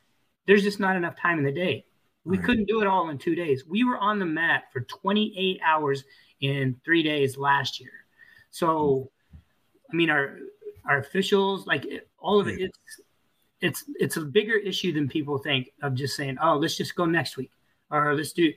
[0.47, 1.85] there's just not enough time in the day.
[2.25, 2.47] We right.
[2.47, 3.65] couldn't do it all in two days.
[3.67, 6.05] We were on the mat for 28 hours
[6.41, 7.93] in three days last year.
[8.51, 9.11] So,
[9.91, 10.39] I mean, our
[10.89, 11.87] our officials, like
[12.19, 12.79] all of it, it's
[13.61, 17.07] it's it's a bigger issue than people think of just saying, oh, let's just go
[17.07, 17.51] next week,
[17.91, 18.53] or let's do.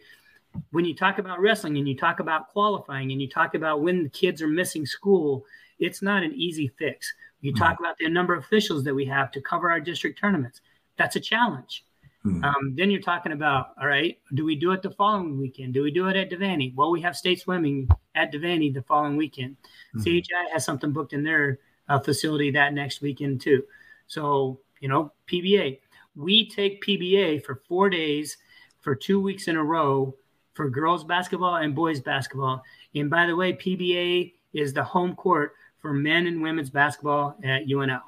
[0.71, 4.03] When you talk about wrestling and you talk about qualifying and you talk about when
[4.03, 5.45] the kids are missing school,
[5.79, 7.13] it's not an easy fix.
[7.41, 7.63] You mm-hmm.
[7.63, 10.61] talk about the number of officials that we have to cover our district tournaments.
[10.97, 11.85] That's a challenge.
[12.23, 12.43] Hmm.
[12.43, 15.75] Um, then you're talking about, all right, do we do it the following weekend?
[15.75, 16.73] Do we do it at Devaney?
[16.73, 19.57] Well, we have state swimming at Devaney the following weekend.
[19.93, 20.01] Hmm.
[20.01, 23.63] CHI has something booked in their uh, facility that next weekend too.
[24.07, 25.79] So, you know, PBA.
[26.15, 28.37] We take PBA for four days
[28.81, 30.15] for two weeks in a row
[30.53, 32.63] for girls basketball and boys basketball.
[32.95, 35.53] And by the way, PBA is the home court
[35.85, 38.01] for men and women's basketball at UNL.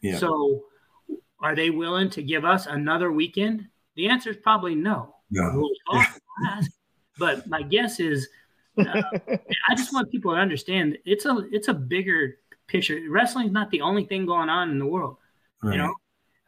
[0.00, 0.16] Yeah.
[0.16, 0.64] So
[1.40, 3.66] are they willing to give us another weekend?
[3.96, 5.14] The answer is probably no.
[5.30, 5.68] No.
[7.18, 8.26] but my guess is,
[8.78, 9.02] uh,
[9.68, 12.98] I just want people to understand it's a it's a bigger picture.
[13.10, 15.18] Wrestling is not the only thing going on in the world.
[15.62, 15.72] Right.
[15.72, 15.94] You know,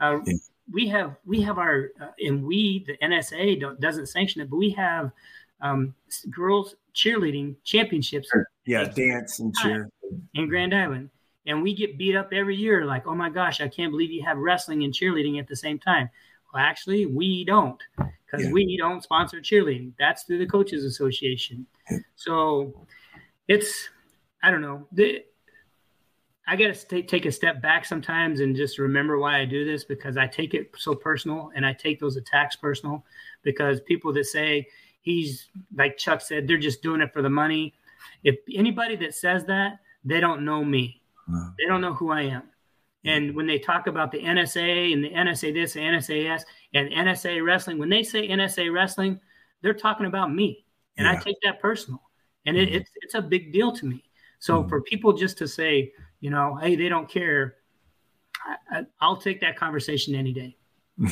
[0.01, 0.33] uh, yeah.
[0.73, 4.71] we have we have our uh, and we the NSA doesn't sanction it, but we
[4.71, 5.13] have
[5.61, 5.95] um,
[6.31, 8.31] girls cheerleading championships.
[8.65, 9.91] Yeah, dance and cheer
[10.35, 11.11] in Grand Island
[11.47, 14.25] and we get beat up every year like oh my gosh i can't believe you
[14.25, 16.09] have wrestling and cheerleading at the same time.
[16.53, 18.53] Well actually we don't because yeah.
[18.53, 19.93] we don't sponsor cheerleading.
[19.99, 21.67] That's through the coaches association.
[22.17, 22.87] So
[23.49, 23.89] it's
[24.43, 24.87] i don't know.
[24.93, 25.25] The,
[26.47, 29.85] i got to take a step back sometimes and just remember why i do this
[29.85, 33.05] because i take it so personal and i take those attacks personal
[33.43, 34.67] because people that say
[35.03, 37.75] he's like chuck said they're just doing it for the money.
[38.25, 41.01] If anybody that says that they don't know me
[41.59, 42.43] they don't know who I am.
[43.05, 46.43] And when they talk about the NSA and the NSA this, the NSAS,
[46.75, 49.19] and NSA wrestling, when they say NSA wrestling,
[49.63, 51.13] they're talking about me, and yeah.
[51.13, 52.03] I take that personal,
[52.47, 52.75] and mm-hmm.
[52.75, 54.05] it, it's it's a big deal to me.
[54.39, 54.69] So mm-hmm.
[54.69, 57.57] for people just to say, you know, hey, they don't care,
[58.71, 60.57] I, will take that conversation any day.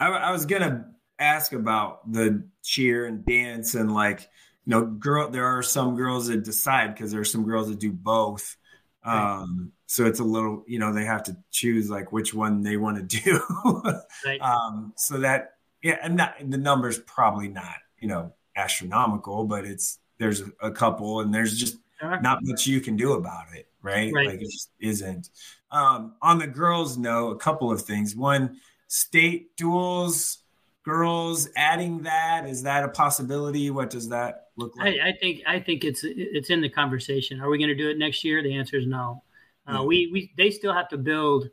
[0.00, 4.28] I, I was gonna ask about the cheer and dance and like,
[4.64, 5.30] you know, girl.
[5.30, 8.56] There are some girls that decide because there are some girls that do both
[9.04, 12.76] um, so it's a little, you know, they have to choose like which one they
[12.76, 13.40] want to do.
[14.26, 14.40] right.
[14.40, 19.98] um, so that, yeah, and not, the number's probably not, you know, astronomical, but it's,
[20.18, 23.68] there's a couple and there's just not much you can do about it.
[23.82, 24.12] Right.
[24.12, 24.28] right.
[24.28, 25.28] Like it just isn't.
[25.70, 28.16] Um, on the girls note, a couple of things.
[28.16, 30.38] One, state duals,
[30.84, 34.94] girls adding that is that a possibility what does that look like?
[35.00, 37.40] I, I think i think it's it's in the conversation.
[37.40, 38.42] Are we going to do it next year?
[38.42, 39.22] The answer is no.
[39.66, 39.86] Uh, mm-hmm.
[39.86, 41.48] we we they still have to build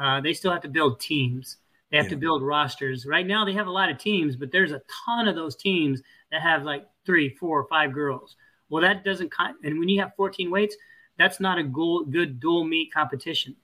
[0.00, 1.58] uh, they still have to build teams.
[1.90, 2.10] They have yeah.
[2.10, 3.06] to build rosters.
[3.06, 6.02] Right now they have a lot of teams but there's a ton of those teams
[6.30, 8.36] that have like three four five girls.
[8.68, 10.76] Well that doesn't and when you have 14 weights
[11.18, 13.56] that's not a good dual meet competition.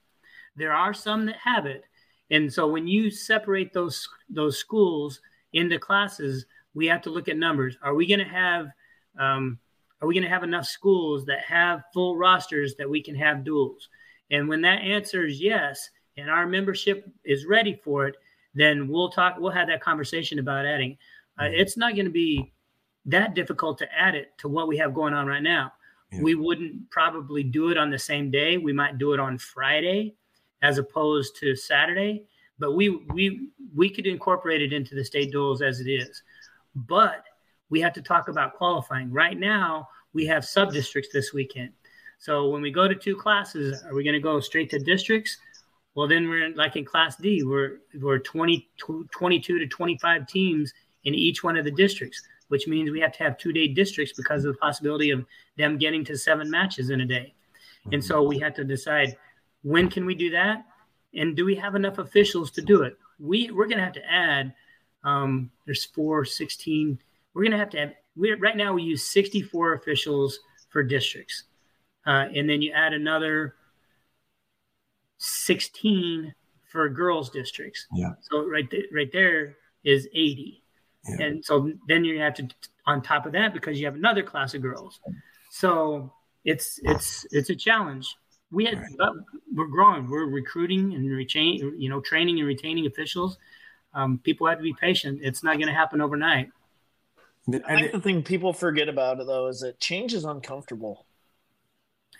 [0.55, 1.83] There are some that have it.
[2.31, 5.21] And so when you separate those those schools
[5.53, 7.77] into classes, we have to look at numbers.
[7.83, 8.67] Are we going to have
[9.17, 9.59] um,
[10.01, 13.37] are we going to have enough schools that have full rosters that we can have
[13.37, 13.87] duals?
[14.31, 18.15] And when that answer is yes, and our membership is ready for it,
[18.53, 19.35] then we'll talk.
[19.39, 20.97] We'll have that conversation about adding.
[21.39, 21.55] Uh, mm-hmm.
[21.55, 22.53] it's not going to be
[23.05, 25.73] that difficult to add it to what we have going on right now.
[26.11, 26.21] Yeah.
[26.21, 28.57] We wouldn't probably do it on the same day.
[28.57, 30.15] We might do it on Friday
[30.61, 32.25] as opposed to Saturday.
[32.59, 36.21] But we we we could incorporate it into the state duals as it is.
[36.75, 37.25] But
[37.69, 39.11] we have to talk about qualifying.
[39.11, 41.71] Right now, we have sub districts this weekend.
[42.19, 45.37] So when we go to two classes, are we going to go straight to districts?
[45.95, 48.67] Well, then we're in, like in Class D, we're we're 20,
[49.11, 50.73] 22 to 25 teams
[51.03, 54.13] in each one of the districts, which means we have to have two day districts
[54.15, 55.25] because of the possibility of
[55.57, 57.33] them getting to seven matches in a day.
[57.91, 59.17] And so we have to decide
[59.63, 60.65] when can we do that?
[61.13, 62.97] And do we have enough officials to do it?
[63.19, 64.53] We we're gonna have to add.
[65.03, 66.97] Um, there's four, 16.
[67.33, 67.93] We're gonna have to have.
[68.15, 71.43] We right now we use 64 officials for districts,
[72.05, 73.55] uh, and then you add another
[75.17, 76.33] 16
[76.71, 77.87] for girls districts.
[77.93, 78.13] Yeah.
[78.21, 80.63] So right th- right there is 80.
[81.07, 81.25] Yeah.
[81.25, 82.47] And so then you have to
[82.85, 84.99] on top of that because you have another class of girls.
[85.49, 86.11] So
[86.45, 88.15] it's it's it's a challenge
[88.51, 89.11] we had right.
[89.53, 93.37] we're growing we're recruiting and retain you know training and retaining officials
[93.93, 96.49] um, people have to be patient it's not going to happen overnight
[97.67, 101.05] i think the thing people forget about it though is that change is uncomfortable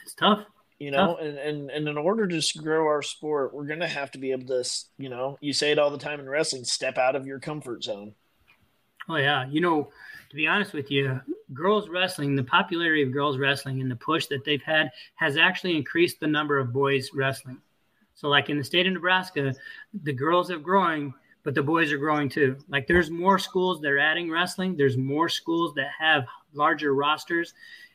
[0.03, 0.45] it's tough
[0.79, 4.17] You know, and, and and in order to grow our sport, we're gonna have to
[4.17, 4.63] be able to,
[4.97, 7.83] you know, you say it all the time in wrestling, step out of your comfort
[7.83, 8.15] zone.
[9.07, 9.91] Oh yeah, you know,
[10.29, 11.21] to be honest with you,
[11.53, 15.77] girls wrestling, the popularity of girls wrestling and the push that they've had has actually
[15.77, 17.61] increased the number of boys wrestling.
[18.15, 19.53] So, like in the state of Nebraska,
[19.93, 22.57] the girls are growing, but the boys are growing too.
[22.69, 24.75] Like there's more schools that are adding wrestling.
[24.75, 27.53] There's more schools that have larger rosters,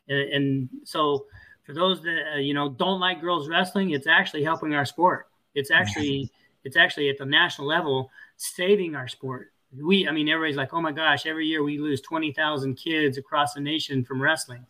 [0.08, 1.26] and, and so
[1.64, 5.28] for those that uh, you know don't like girls wrestling, it's actually helping our sport.
[5.54, 6.30] It's actually
[6.64, 9.52] it's actually at the national level saving our sport.
[9.78, 13.18] We, I mean, everybody's like, oh my gosh, every year we lose twenty thousand kids
[13.18, 14.66] across the nation from wrestling.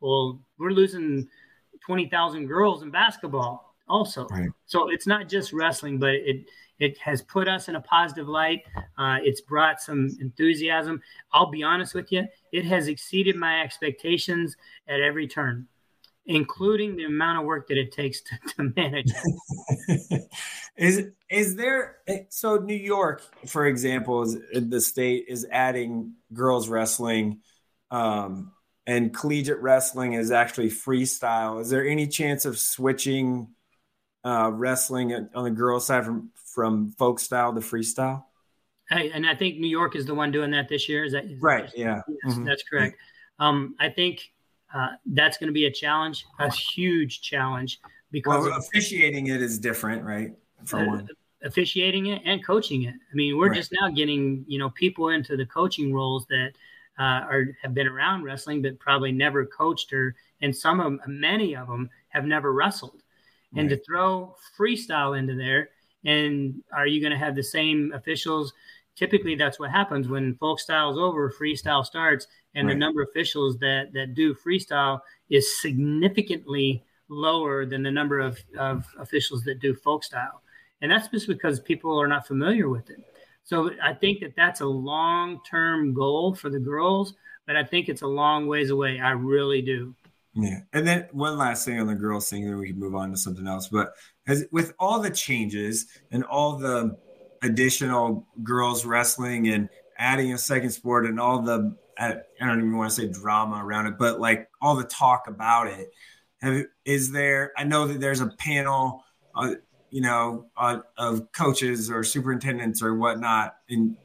[0.00, 1.28] Well, we're losing
[1.80, 4.26] twenty thousand girls in basketball also.
[4.28, 4.50] Right.
[4.66, 6.46] So it's not just wrestling, but it
[6.82, 8.64] it has put us in a positive light.
[8.98, 11.00] Uh, it's brought some enthusiasm.
[11.32, 14.56] I'll be honest with you, it has exceeded my expectations
[14.88, 15.68] at every turn,
[16.26, 19.12] including the amount of work that it takes to, to manage.
[20.76, 21.98] is is there
[22.30, 27.40] so New York, for example, is the state is adding girls wrestling.
[27.90, 28.52] Um,
[28.84, 31.60] and collegiate wrestling is actually freestyle.
[31.60, 33.54] Is there any chance of switching
[34.24, 38.24] uh, wrestling on the girls' side from from folk style to freestyle.
[38.88, 41.04] Hey, and I think New York is the one doing that this year.
[41.04, 41.66] Is that is right?
[41.66, 42.44] That, yeah, yes, mm-hmm.
[42.44, 42.96] that's correct.
[43.38, 44.30] Um, I think
[44.74, 47.80] uh, that's going to be a challenge, a huge challenge
[48.10, 50.32] because well, officiating it is different, right?
[50.64, 51.08] For uh, one,
[51.42, 52.94] officiating it and coaching it.
[52.94, 53.56] I mean, we're right.
[53.56, 56.52] just now getting you know people into the coaching roles that
[56.98, 61.56] uh, are have been around wrestling but probably never coached or, and some of many
[61.56, 63.01] of them have never wrestled
[63.56, 63.78] and right.
[63.78, 65.70] to throw freestyle into there
[66.04, 68.52] and are you going to have the same officials?
[68.96, 72.74] Typically that's what happens when folk style is over freestyle starts and right.
[72.74, 78.38] the number of officials that that do freestyle is significantly lower than the number of,
[78.58, 80.42] of officials that do folk style.
[80.80, 82.98] And that's just because people are not familiar with it.
[83.44, 88.02] So i think that that's a long-term goal for the girls but i think it's
[88.02, 89.00] a long ways away.
[89.00, 89.94] I really do
[90.34, 90.60] yeah.
[90.72, 93.16] And then one last thing on the girls thing, then we can move on to
[93.16, 93.68] something else.
[93.68, 93.92] But
[94.26, 96.96] as with all the changes and all the
[97.42, 99.68] additional girls wrestling and
[99.98, 103.86] adding a second sport and all the I don't even want to say drama around
[103.86, 105.90] it, but like all the talk about it.
[106.40, 107.52] Have, is there?
[107.56, 109.04] I know that there's a panel,
[109.36, 109.54] uh,
[109.90, 113.96] you know, uh, of coaches or superintendents or whatnot, in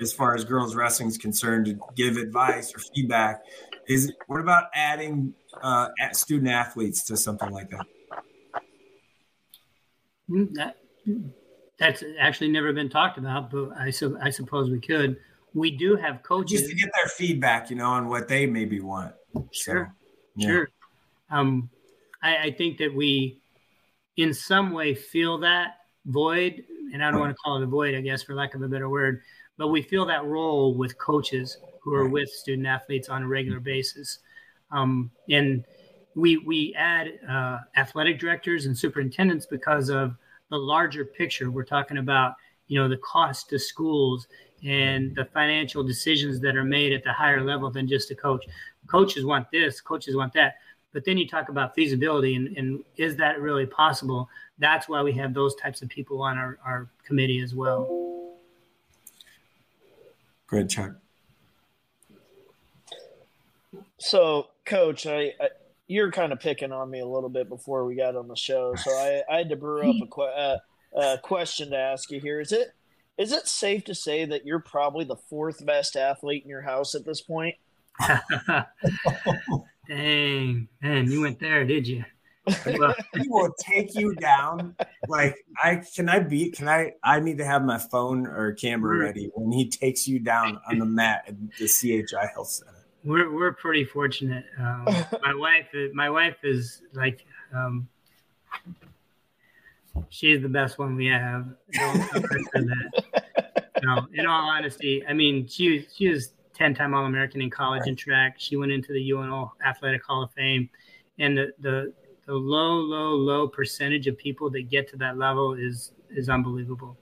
[0.00, 3.40] as far as girls wrestling is concerned, to give advice or feedback.
[3.88, 7.86] Is what about adding uh, student athletes to something like that?
[10.30, 10.76] Mm, that
[11.78, 15.16] that's actually never been talked about, but I, su- I suppose we could.
[15.54, 18.80] We do have coaches just to get their feedback, you know, on what they maybe
[18.80, 19.14] want.
[19.50, 19.94] Sure,
[20.36, 20.46] so, yeah.
[20.46, 20.68] sure.
[21.30, 21.68] Um,
[22.22, 23.40] I, I think that we,
[24.16, 27.94] in some way, feel that void, and I don't want to call it a void,
[27.94, 29.22] I guess, for lack of a better word,
[29.58, 33.60] but we feel that role with coaches who are with student athletes on a regular
[33.60, 34.20] basis.
[34.72, 35.64] Um, and
[36.14, 40.16] we we add uh, athletic directors and superintendents because of
[40.50, 41.50] the larger picture.
[41.50, 42.34] We're talking about
[42.66, 44.26] you know the cost to schools
[44.64, 48.44] and the financial decisions that are made at the higher level than just a coach.
[48.86, 50.56] Coaches want this, coaches want that.
[50.92, 54.28] But then you talk about feasibility and, and is that really possible?
[54.58, 58.36] That's why we have those types of people on our, our committee as well.
[60.46, 60.92] Great, Chuck.
[64.02, 65.48] So, Coach, I, I,
[65.86, 68.74] you're kind of picking on me a little bit before we got on the show,
[68.76, 70.56] so I, I had to brew up a, que- uh,
[71.00, 72.40] a question to ask you here.
[72.40, 72.68] Is it
[73.16, 76.96] is it safe to say that you're probably the fourth best athlete in your house
[76.96, 77.54] at this point?
[79.88, 82.04] Dang, man, you went there, did you?
[82.64, 84.74] he will take you down.
[85.06, 88.98] Like I can I beat can I I need to have my phone or camera
[88.98, 92.81] ready when he takes you down on the mat at the CHI Health Center.
[93.04, 94.44] We're we're pretty fortunate.
[94.58, 94.84] Um,
[95.22, 97.24] my wife my wife is like
[97.54, 97.88] um,
[100.08, 101.46] she's the best one we have.
[103.82, 107.86] no, in all honesty, I mean she she was ten time All American in college
[107.86, 108.36] in track.
[108.38, 110.70] She went into the UNO Athletic Hall of Fame,
[111.18, 111.92] and the the
[112.26, 116.96] the low low low percentage of people that get to that level is is unbelievable.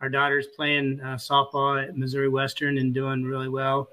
[0.00, 3.88] Our daughter's playing uh, softball at Missouri Western and doing really well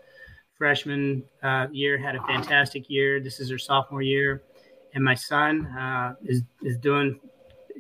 [0.58, 3.20] freshman uh, year had a fantastic year.
[3.20, 4.44] This is her sophomore year,
[4.94, 7.20] and my son uh, is is doing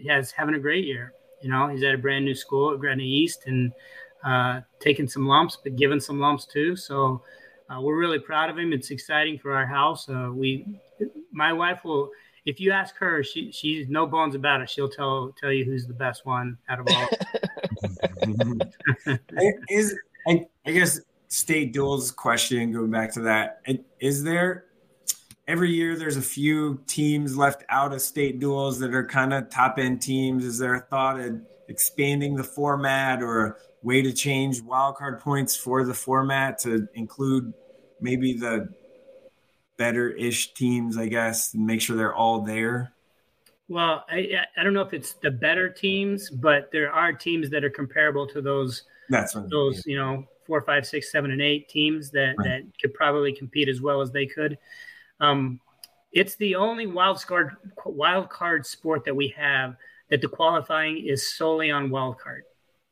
[0.07, 1.13] has having a great year.
[1.41, 3.71] You know, he's at a brand new school at Gretna East and
[4.23, 6.75] uh, taking some lumps, but giving some lumps too.
[6.75, 7.21] So
[7.69, 8.73] uh, we're really proud of him.
[8.73, 10.09] It's exciting for our house.
[10.09, 10.79] Uh, we,
[11.31, 12.09] my wife will
[12.45, 14.69] if you ask her, she she's no bones about it.
[14.69, 17.07] She'll tell tell you who's the best one out of all.
[19.69, 19.95] is
[20.27, 23.61] I, I guess state duals question going back to that
[23.99, 24.65] is there
[25.47, 29.49] every year there's a few teams left out of state duals that are kind of
[29.49, 30.45] top end teams.
[30.45, 35.55] Is there a thought of expanding the format or a way to change wildcard points
[35.55, 37.53] for the format to include
[38.01, 38.69] maybe the
[39.77, 42.93] better ish teams i guess and make sure they're all there?
[43.67, 47.63] Well I, I don't know if it's the better teams but there are teams that
[47.63, 52.11] are comparable to those that's those you know four, five, six, seven, and eight teams
[52.11, 52.47] that right.
[52.47, 54.57] that could probably compete as well as they could.
[55.19, 55.59] Um,
[56.11, 59.75] it's the only wild card wild card sport that we have
[60.09, 62.43] that the qualifying is solely on wild card.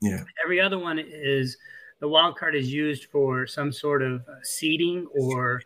[0.02, 0.24] Yeah.
[0.44, 1.58] Every other one is
[2.00, 5.62] the wild card is used for some sort of seeding or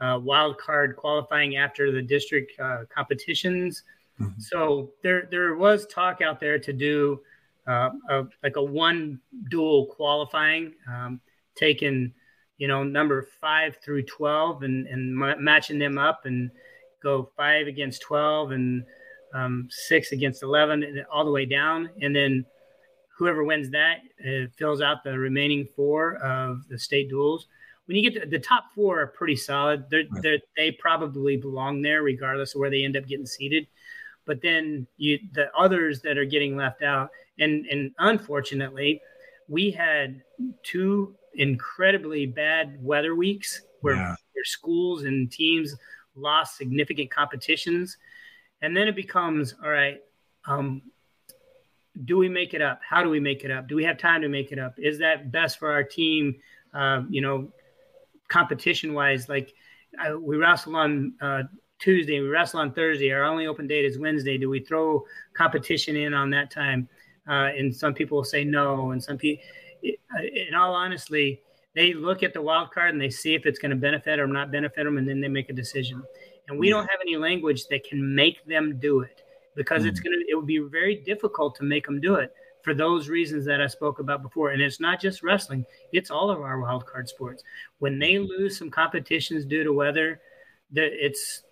[0.00, 3.82] uh, wild card qualifying after the district uh, competitions.
[4.18, 4.40] Mm-hmm.
[4.40, 7.20] So there there was talk out there to do
[7.66, 9.20] uh, a, like a one
[9.50, 10.72] dual qualifying.
[10.88, 11.20] Um,
[11.54, 12.12] taking,
[12.58, 16.50] you know, number five through 12 and, and m- matching them up and
[17.02, 18.84] go five against 12 and
[19.34, 21.90] um, six against 11 and all the way down.
[22.00, 22.44] And then
[23.16, 27.42] whoever wins that uh, fills out the remaining four of the state duals
[27.86, 29.84] When you get to the top four are pretty solid.
[29.90, 33.66] They're, they're, they probably belong there regardless of where they end up getting seated.
[34.24, 39.00] But then you, the others that are getting left out, and and unfortunately,
[39.48, 40.22] we had
[40.62, 44.14] two incredibly bad weather weeks where yeah.
[44.44, 45.74] schools and teams
[46.14, 47.96] lost significant competitions.
[48.60, 49.98] And then it becomes all right,
[50.46, 50.82] um,
[52.04, 52.80] do we make it up?
[52.88, 53.68] How do we make it up?
[53.68, 54.74] Do we have time to make it up?
[54.78, 56.36] Is that best for our team?
[56.72, 57.52] Uh, you know,
[58.28, 59.52] competition wise, like
[59.98, 61.42] uh, we wrestle on uh,
[61.78, 63.10] Tuesday, we wrestle on Thursday.
[63.10, 64.38] Our only open date is Wednesday.
[64.38, 65.04] Do we throw
[65.34, 66.88] competition in on that time?
[67.28, 69.44] Uh, and some people will say no, and some people
[69.82, 71.40] in all honestly,
[71.74, 74.26] they look at the wild card and they see if it's going to benefit or
[74.26, 76.02] not benefit them, and then they make a decision.
[76.48, 79.22] And we don't have any language that can make them do it
[79.56, 79.88] because mm.
[79.88, 80.30] it's going to.
[80.30, 83.66] It would be very difficult to make them do it for those reasons that I
[83.66, 84.50] spoke about before.
[84.50, 87.42] And it's not just wrestling; it's all of our wild card sports.
[87.78, 90.20] When they lose some competitions due to weather,
[90.74, 91.42] it's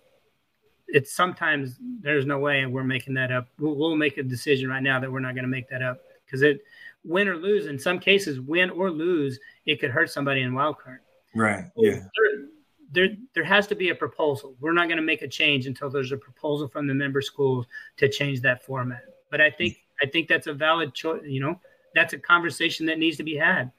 [0.87, 3.47] it's sometimes there's no way we're making that up.
[3.57, 6.01] We'll, we'll make a decision right now that we're not going to make that up
[6.25, 6.61] because it
[7.03, 7.65] win or lose.
[7.65, 10.99] In some cases, win or lose, it could hurt somebody in wild card.
[11.35, 11.65] Right.
[11.75, 11.99] Yeah.
[11.99, 12.47] There,
[12.93, 14.55] there, there has to be a proposal.
[14.59, 17.65] We're not going to make a change until there's a proposal from the member schools
[17.97, 19.03] to change that format.
[19.29, 21.21] But I think I think that's a valid choice.
[21.25, 21.59] You know,
[21.95, 23.71] that's a conversation that needs to be had.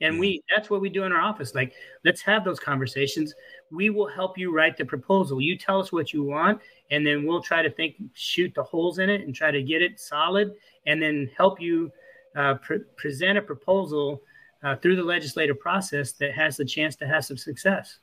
[0.00, 0.54] And we mm-hmm.
[0.54, 1.54] that's what we do in our office.
[1.54, 1.74] Like,
[2.04, 3.34] let's have those conversations.
[3.70, 5.40] We will help you write the proposal.
[5.40, 6.60] You tell us what you want,
[6.90, 9.82] and then we'll try to think, shoot the holes in it, and try to get
[9.82, 10.54] it solid,
[10.86, 11.92] and then help you
[12.36, 14.22] uh, pre- present a proposal
[14.62, 17.98] uh, through the legislative process that has the chance to have some success.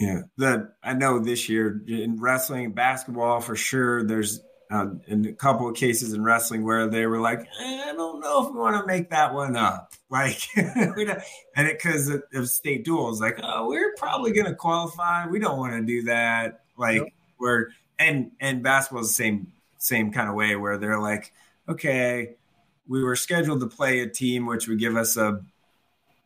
[0.00, 4.04] Yeah, that I know this year in wrestling, basketball for sure.
[4.04, 7.92] There's uh, in a couple of cases in wrestling where they were like, eh, I
[7.92, 9.92] don't know if we want to make that one up.
[10.12, 11.08] Like, and
[11.56, 15.26] it because of, of, state duals, like, oh, we're probably going to qualify.
[15.26, 16.64] We don't want to do that.
[16.76, 17.08] Like, nope.
[17.38, 17.68] we're
[17.98, 21.32] and and basketball is the same same kind of way where they're like,
[21.66, 22.34] okay,
[22.88, 25.40] we were scheduled to play a team which would give us a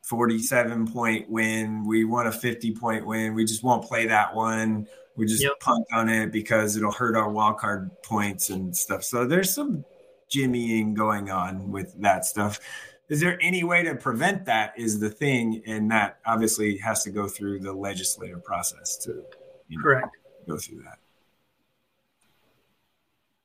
[0.02, 1.84] 47 point win.
[1.84, 3.34] We want a 50 point win.
[3.34, 4.86] We just won't play that one.
[5.16, 5.58] We just yep.
[5.60, 9.02] punt on it because it'll hurt our wild card points and stuff.
[9.02, 9.84] So there's some
[10.30, 12.60] jimmying going on with that stuff.
[13.08, 14.74] Is there any way to prevent that?
[14.76, 19.22] Is the thing, and that obviously has to go through the legislative process to
[19.68, 20.98] you know, correct go through that.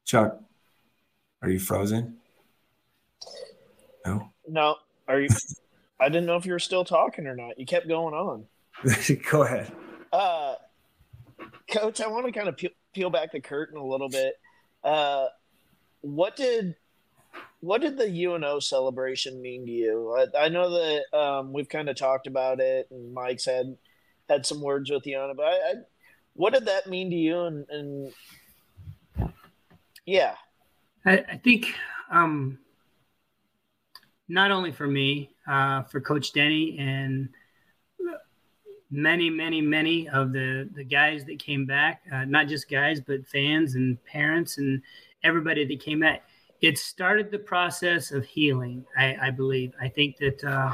[0.05, 0.39] Chuck,
[1.41, 2.17] are you frozen?
[4.05, 4.31] No.
[4.47, 4.75] No.
[5.07, 5.29] Are you?
[5.99, 7.59] I didn't know if you were still talking or not.
[7.59, 8.45] You kept going on.
[9.29, 9.71] Go ahead.
[10.11, 10.55] Uh,
[11.71, 14.33] Coach, I want to kind of peel, peel back the curtain a little bit.
[14.83, 15.27] Uh,
[16.01, 16.75] what did
[17.61, 20.15] what did the UNO celebration mean to you?
[20.17, 23.77] I, I know that um, we've kind of talked about it, and Mike's had
[24.27, 25.37] had some words with you on it.
[25.37, 25.73] But I, I,
[26.33, 27.41] what did that mean to you?
[27.41, 28.13] And, and
[30.05, 30.35] yeah,
[31.05, 31.73] I, I think
[32.09, 32.57] um,
[34.31, 37.27] not only for me, uh, for Coach Denney and
[38.89, 43.25] many, many, many of the, the guys that came back, uh, not just guys, but
[43.27, 44.81] fans and parents and
[45.23, 46.23] everybody that came back.
[46.61, 49.73] It started the process of healing, I, I believe.
[49.81, 50.73] I think that uh,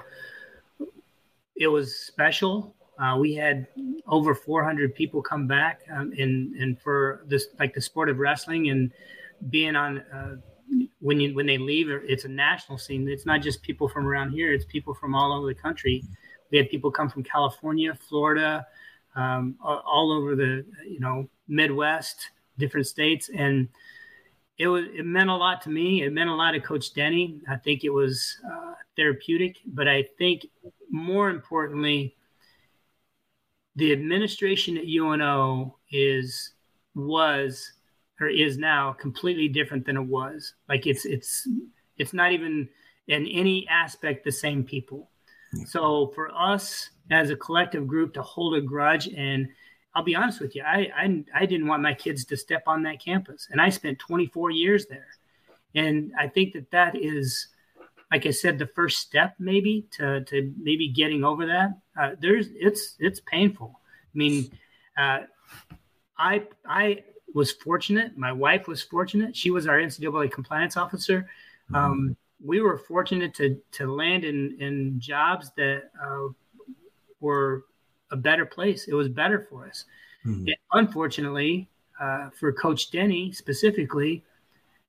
[1.55, 3.67] it was special Uh, we had
[4.07, 8.69] over 400 people come back, um, and and for this like the sport of wrestling
[8.71, 8.91] and
[9.49, 10.35] being on uh,
[10.99, 13.07] when you when they leave, it's a national scene.
[13.07, 16.03] It's not just people from around here; it's people from all over the country.
[16.51, 18.65] We had people come from California, Florida,
[19.15, 23.67] um, all over the you know Midwest, different states, and
[24.57, 26.03] it was it meant a lot to me.
[26.03, 27.41] It meant a lot to Coach Denney.
[27.47, 30.47] I think it was uh, therapeutic, but I think
[30.89, 32.15] more importantly,
[33.75, 36.53] the administration at UNO is
[36.95, 37.71] was
[38.19, 40.53] or is now completely different than it was.
[40.67, 41.47] Like it's it's
[41.97, 42.69] it's not even
[43.07, 45.09] in any aspect the same people.
[45.65, 49.47] So for us as a collective group to hold a grudge and
[49.97, 52.83] I'll be honest with you, I, I I didn't want my kids to step on
[52.83, 55.07] that campus, and I spent 24 years there,
[55.73, 57.47] and I think that that is,
[58.11, 61.69] like I said, the first step maybe to to maybe getting over that.
[61.99, 63.79] Uh, there's it's it's painful.
[64.13, 64.51] I mean,
[64.99, 65.21] uh,
[66.15, 67.03] I I
[67.33, 68.17] was fortunate.
[68.17, 69.35] My wife was fortunate.
[69.35, 71.29] She was our NCAA compliance officer.
[71.71, 71.75] Mm-hmm.
[71.75, 76.27] Um, we were fortunate to to land in in jobs that uh,
[77.19, 77.65] were
[78.11, 78.87] a better place.
[78.87, 79.85] It was better for us.
[80.25, 80.47] Mm-hmm.
[80.73, 81.69] unfortunately,
[82.01, 84.25] uh, for Coach Denney specifically,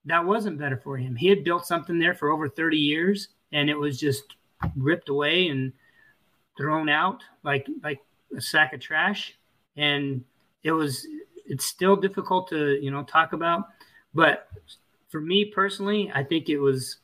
[0.05, 1.14] that wasn't better for him.
[1.14, 4.24] He had built something there for over 30 years, and it was just
[4.76, 5.72] ripped away and
[6.57, 8.01] thrown out like like
[8.36, 9.39] a sack of trash.
[9.76, 10.24] And
[10.64, 11.07] it was
[11.49, 13.68] it's still difficult to you know talk about,
[14.14, 14.49] but
[15.09, 16.99] for me personally, I think it was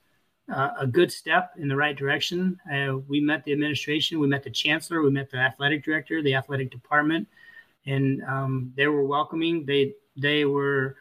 [0.53, 2.61] uh, a good step in the right direction.
[2.71, 6.35] Uh, we met the administration, we met the chancellor, we met the athletic director, the
[6.35, 7.27] athletic department,
[7.87, 9.65] and um, they were welcoming.
[9.65, 10.97] They they were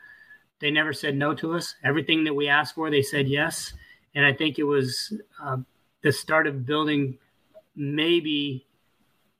[0.59, 1.75] they never said no to us.
[1.83, 3.73] Everything that we asked for, they said yes.
[4.15, 5.13] And I think it was
[5.43, 5.57] uh,
[6.03, 7.17] the start of building
[7.75, 8.65] maybe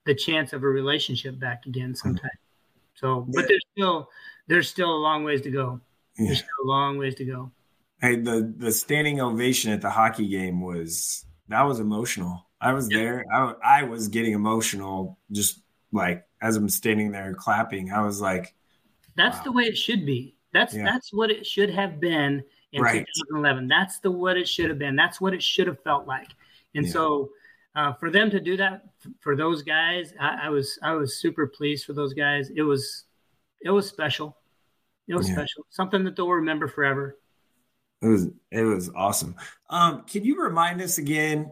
[0.04, 2.30] the chance of a relationship back again sometime.
[2.94, 4.08] So, but there's still
[4.46, 5.80] there's still a long ways to go.
[6.16, 7.50] There's still a long ways to go.
[8.00, 12.46] Hey, the the standing ovation at the hockey game was that was emotional.
[12.60, 12.98] I was yeah.
[12.98, 13.24] there.
[13.32, 15.60] I, I was getting emotional just
[15.92, 17.92] like as I'm standing there clapping.
[17.92, 18.54] I was like,
[19.16, 19.44] "That's wow.
[19.44, 20.36] the way it should be.
[20.52, 20.84] That's yeah.
[20.84, 23.06] that's what it should have been in right.
[23.30, 23.68] 2011.
[23.68, 24.96] That's the what it should have been.
[24.96, 26.28] That's what it should have felt like."
[26.74, 26.92] And yeah.
[26.92, 27.30] so,
[27.74, 28.84] uh, for them to do that
[29.20, 32.50] for those guys, I, I, was I was super pleased for those guys.
[32.54, 33.04] It was
[33.62, 34.36] it was special.
[35.08, 35.66] It was special.
[35.70, 37.18] Something that they'll remember forever.
[38.00, 39.34] It was it was awesome.
[39.70, 41.50] Um, can you remind us again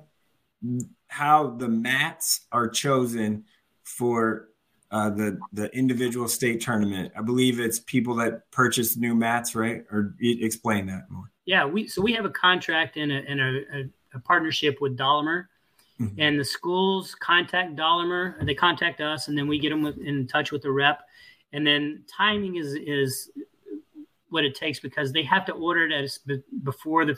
[1.09, 3.45] how the mats are chosen
[3.83, 4.49] for
[4.91, 7.13] uh, the the individual state tournament?
[7.17, 9.85] I believe it's people that purchase new mats, right?
[9.91, 11.31] Or explain that more.
[11.47, 14.97] Yeah, we so we have a contract and a, and a, a, a partnership with
[14.97, 15.47] Dollamur,
[16.01, 16.21] mm-hmm.
[16.21, 18.45] and the schools contact Dollamur.
[18.45, 21.03] They contact us, and then we get them with, in touch with the rep.
[21.53, 23.31] And then timing is is
[24.29, 26.19] what it takes because they have to order it as
[26.63, 27.17] before the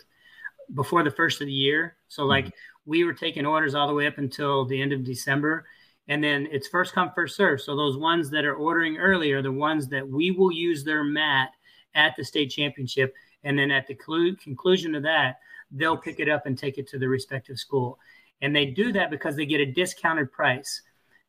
[0.75, 1.97] before the first of the year.
[2.09, 2.31] So mm-hmm.
[2.31, 2.91] like mm-hmm.
[2.91, 5.67] we were taking orders all the way up until the end of December.
[6.09, 7.61] And then it's first come, first serve.
[7.61, 11.03] So those ones that are ordering early are the ones that we will use their
[11.03, 11.51] mat
[11.95, 13.15] at the state championship.
[13.43, 15.39] And then at the clu- conclusion of that,
[15.71, 17.99] they'll pick it up and take it to the respective school.
[18.43, 20.83] And they do that because they get a discounted price.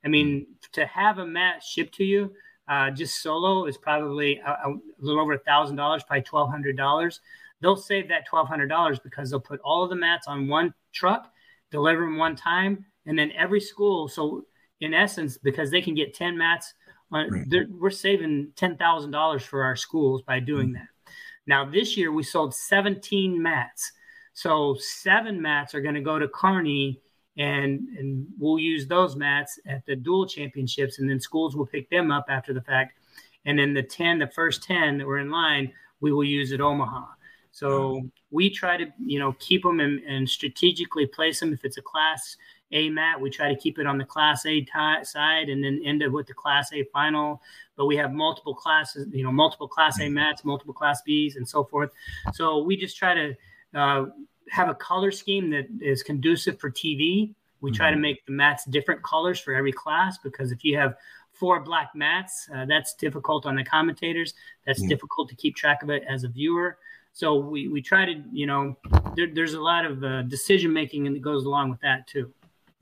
[0.03, 2.33] I mean, to have a mat shipped to you,
[2.67, 6.77] uh, just solo is probably a, a little over a thousand dollars, probably twelve hundred
[6.77, 7.21] dollars.
[7.61, 10.73] They'll save that twelve hundred dollars because they'll put all of the mats on one
[10.93, 11.31] truck,
[11.71, 14.07] deliver them one time, and then every school.
[14.07, 14.45] So
[14.81, 16.73] in essence, because they can get ten mats,
[17.11, 17.47] on,
[17.79, 20.73] we're saving ten thousand dollars for our schools by doing mm-hmm.
[20.73, 21.11] that.
[21.47, 23.91] Now this year we sold seventeen mats,
[24.35, 26.99] so seven mats are going to go to Kearney,
[27.37, 31.89] and and we'll use those mats at the dual championships and then schools will pick
[31.89, 32.97] them up after the fact.
[33.45, 35.71] And then the 10 the first 10 that were in line
[36.01, 37.05] we will use at omaha.
[37.51, 41.53] So we try to you know keep them and, and strategically place them.
[41.53, 42.37] If it's a class
[42.71, 44.69] a mat we try to keep it on the class a t-
[45.03, 47.41] side and then end up with the class a final.
[47.75, 50.13] But we have multiple classes you know multiple class a mm-hmm.
[50.13, 51.91] mats multiple class b's and so forth.
[52.33, 53.35] So we just try to
[53.75, 54.05] uh,
[54.49, 57.33] have a color scheme that is conducive for TV.
[57.61, 57.95] We try mm-hmm.
[57.95, 60.95] to make the mats different colors for every class because if you have
[61.31, 64.33] four black mats, uh, that's difficult on the commentators.
[64.65, 64.89] That's mm-hmm.
[64.89, 66.77] difficult to keep track of it as a viewer.
[67.13, 68.75] So we, we try to, you know,
[69.15, 72.31] there, there's a lot of uh, decision making that goes along with that too.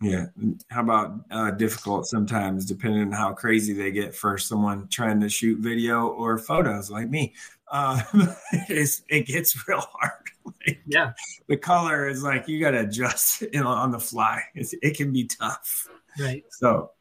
[0.02, 0.26] Yeah.
[0.70, 5.30] How about uh, difficult sometimes, depending on how crazy they get for someone trying to
[5.30, 7.34] shoot video or photos like me?
[7.72, 8.02] Uh,
[8.70, 10.23] it gets real hard.
[10.46, 11.14] Like, yeah.
[11.48, 14.42] The color is like you got to adjust you know, on the fly.
[14.56, 15.88] It's, it can be tough.
[16.20, 16.44] Right.
[16.50, 16.92] So,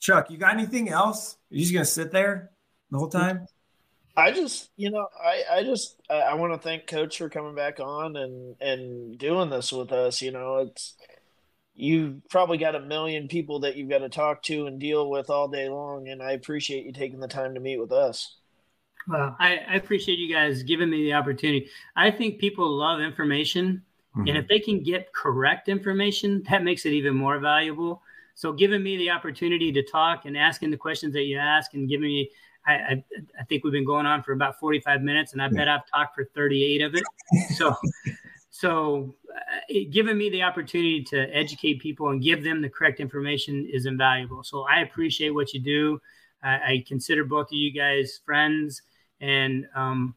[0.00, 1.36] Chuck, you got anything else?
[1.50, 2.50] Are you just gonna sit there
[2.90, 3.46] the whole time?
[4.16, 7.54] I just, you know, I, I just, I, I want to thank Coach for coming
[7.54, 10.20] back on and and doing this with us.
[10.20, 10.94] You know, it's
[11.74, 15.30] you've probably got a million people that you've got to talk to and deal with
[15.30, 18.36] all day long, and I appreciate you taking the time to meet with us.
[19.08, 21.68] Well, I, I appreciate you guys giving me the opportunity.
[21.96, 23.82] I think people love information,
[24.16, 24.28] mm-hmm.
[24.28, 28.02] and if they can get correct information, that makes it even more valuable.
[28.34, 31.88] So, giving me the opportunity to talk and asking the questions that you ask, and
[31.88, 32.30] giving me
[32.66, 33.04] I, I,
[33.40, 36.14] I, think we've been going on for about 45 minutes and I bet I've talked
[36.14, 37.02] for 38 of it.
[37.56, 37.74] So,
[38.50, 43.68] so uh, giving me the opportunity to educate people and give them the correct information
[43.72, 44.44] is invaluable.
[44.44, 46.00] So I appreciate what you do.
[46.42, 48.82] I, I consider both of you guys friends
[49.22, 50.14] and um,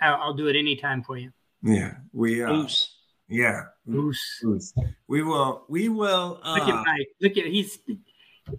[0.00, 1.30] I'll, I'll, do it anytime for you.
[1.62, 1.94] Yeah.
[2.12, 2.96] We, uh, Oos.
[3.28, 3.64] yeah.
[3.88, 4.20] Oos.
[4.44, 4.74] Oos.
[5.06, 7.08] We will, we will, uh, look at Mike.
[7.20, 7.78] Look at, he's,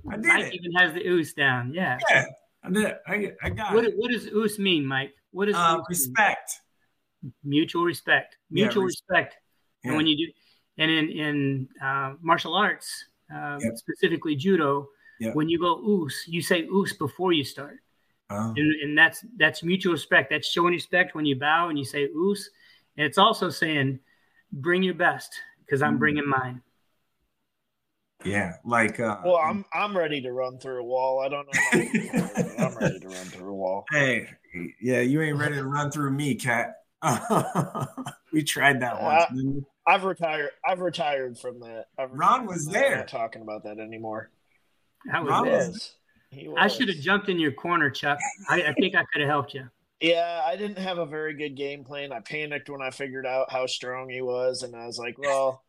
[0.09, 0.53] I Mike it.
[0.53, 1.73] even has the oos down.
[1.73, 1.97] Yeah.
[2.09, 2.25] Yeah.
[2.63, 2.85] I, did.
[2.85, 3.37] It.
[3.41, 3.93] I got what, it.
[3.97, 5.13] What does oos mean, Mike?
[5.31, 6.61] What is uh, respect?
[7.23, 7.33] Mean?
[7.43, 8.37] Mutual respect.
[8.51, 9.37] Mutual yeah, respect.
[9.83, 9.89] Yeah.
[9.89, 10.33] And when you do,
[10.77, 13.73] and in in uh, martial arts, uh, yep.
[13.75, 14.89] specifically judo,
[15.19, 15.35] yep.
[15.35, 17.79] when you go oos, you say oos before you start.
[18.29, 18.53] Oh.
[18.55, 20.29] And, and, that's that's mutual respect.
[20.31, 22.49] That's showing respect when you bow and you say oos,
[22.97, 23.99] and it's also saying,
[24.51, 25.33] "Bring your best,"
[25.65, 25.99] because I'm mm.
[25.99, 26.61] bringing mine.
[28.25, 31.21] Yeah, like uh Well, I'm I'm ready to run through a wall.
[31.21, 31.61] I don't know.
[32.65, 33.85] I'm ready to run through a wall.
[33.91, 34.27] Hey,
[34.81, 36.75] yeah, you ain't ready to run through me, cat.
[38.33, 39.63] we tried that once.
[39.85, 40.49] I, have retired.
[40.67, 41.85] I've retired from that.
[41.97, 42.93] Retired Ron was there.
[42.93, 44.31] I'm not talking about that anymore.
[45.09, 45.93] How was, Ron was, was.
[46.57, 48.19] I should have jumped in your corner, Chuck.
[48.49, 49.69] I, I think I could have helped you.
[50.01, 52.11] Yeah, I didn't have a very good game plan.
[52.11, 55.63] I panicked when I figured out how strong he was, and I was like, "Well,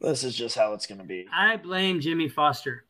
[0.00, 1.26] this is just how it's going to be.
[1.32, 2.84] I blame Jimmy Foster.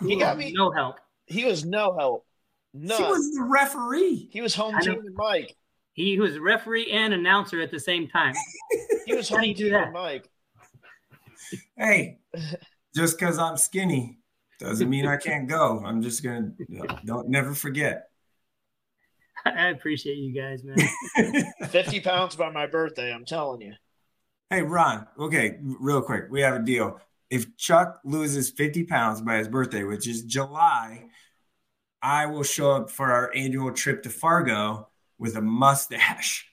[0.00, 0.96] He got me no help.
[1.26, 2.26] He was no help.
[2.74, 2.96] None.
[2.96, 4.28] He was the referee.
[4.30, 5.56] He was home team and Mike.
[5.92, 8.34] He was referee and announcer at the same time.
[9.06, 10.28] he was home team and Mike.
[11.76, 12.18] Hey,
[12.94, 14.18] just because I'm skinny
[14.58, 15.82] doesn't mean I can't go.
[15.84, 16.52] I'm just gonna
[17.04, 18.08] don't never forget.
[19.44, 20.76] I appreciate you guys, man.
[21.68, 23.12] Fifty pounds by my birthday.
[23.12, 23.74] I'm telling you.
[24.50, 25.06] Hey, Ron.
[25.18, 26.26] Okay, real quick.
[26.30, 27.00] We have a deal.
[27.30, 31.06] If Chuck loses 50 pounds by his birthday, which is July,
[32.00, 34.88] I will show up for our annual trip to Fargo
[35.18, 36.48] with a mustache.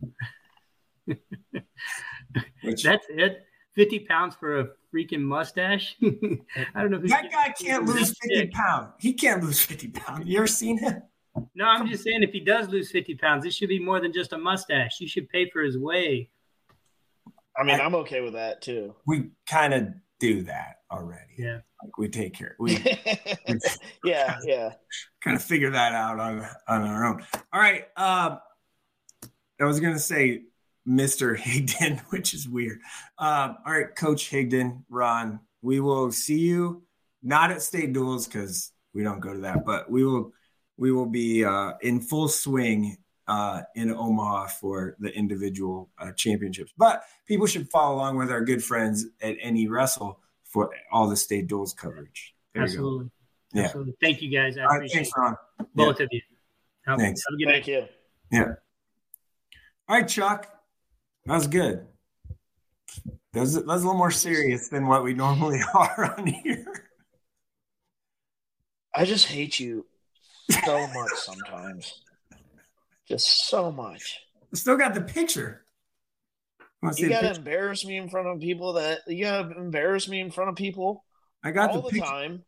[1.04, 3.44] which, That's it.
[3.76, 5.96] 50 pounds for a freaking mustache.
[6.02, 7.00] I don't know.
[7.02, 8.88] If that guy can't lose 50 pounds.
[8.98, 10.26] He can't lose 50 pounds.
[10.26, 11.02] You ever seen him?
[11.54, 14.12] No, I'm just saying if he does lose 50 pounds, it should be more than
[14.12, 15.00] just a mustache.
[15.00, 16.30] You should pay for his way.
[17.56, 18.94] I mean, I, am okay with that too.
[19.06, 19.88] We kind of
[20.20, 21.34] do that already.
[21.36, 21.58] Yeah.
[21.82, 22.56] Like we take care.
[22.58, 22.76] We,
[24.04, 24.72] yeah, yeah.
[25.22, 27.24] Kind of figure that out on on our own.
[27.52, 27.84] All right.
[27.96, 28.38] Um,
[29.60, 30.42] I was gonna say
[30.88, 31.36] Mr.
[31.40, 32.80] Higdon, which is weird.
[33.18, 36.82] Um, all right, Coach Higdon, Ron, we will see you
[37.22, 40.32] not at state duals because we don't go to that, but we will
[40.76, 46.72] we will be uh, in full swing uh, in Omaha for the individual uh, championships.
[46.78, 51.16] But people should follow along with our good friends at NE Wrestle for all the
[51.16, 52.34] state duals coverage.
[52.54, 53.10] There Absolutely.
[53.52, 53.64] Yeah.
[53.64, 53.94] Absolutely.
[54.00, 54.56] Thank you guys.
[54.56, 55.66] I all appreciate right, thanks, Ron.
[55.74, 56.04] both yeah.
[56.04, 56.20] of you.
[56.86, 57.22] Have, thanks.
[57.28, 57.84] Have a good Thank you.
[58.30, 58.54] Yeah.
[59.88, 60.57] All right, Chuck.
[61.28, 61.86] That was good.
[63.34, 66.88] That was, that was a little more serious than what we normally are on here.
[68.94, 69.84] I just hate you
[70.64, 72.00] so much sometimes.
[73.06, 74.20] Just so much.
[74.54, 75.66] Still got the picture.
[76.96, 80.48] You gotta embarrass me in front of people that you gotta embarrass me in front
[80.48, 81.04] of people.
[81.44, 82.42] I got all the, the time.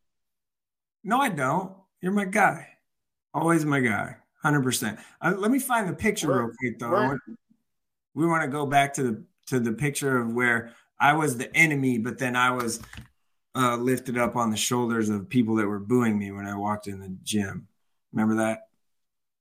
[1.04, 1.74] No, I don't.
[2.00, 2.66] You're my guy.
[3.34, 4.16] Always my guy.
[4.42, 4.98] Hundred percent.
[5.20, 7.18] Uh, let me find the picture real quick though.
[8.14, 11.54] We want to go back to the to the picture of where I was the
[11.56, 12.80] enemy, but then I was
[13.56, 16.86] uh, lifted up on the shoulders of people that were booing me when I walked
[16.86, 17.66] in the gym.
[18.12, 18.68] Remember that?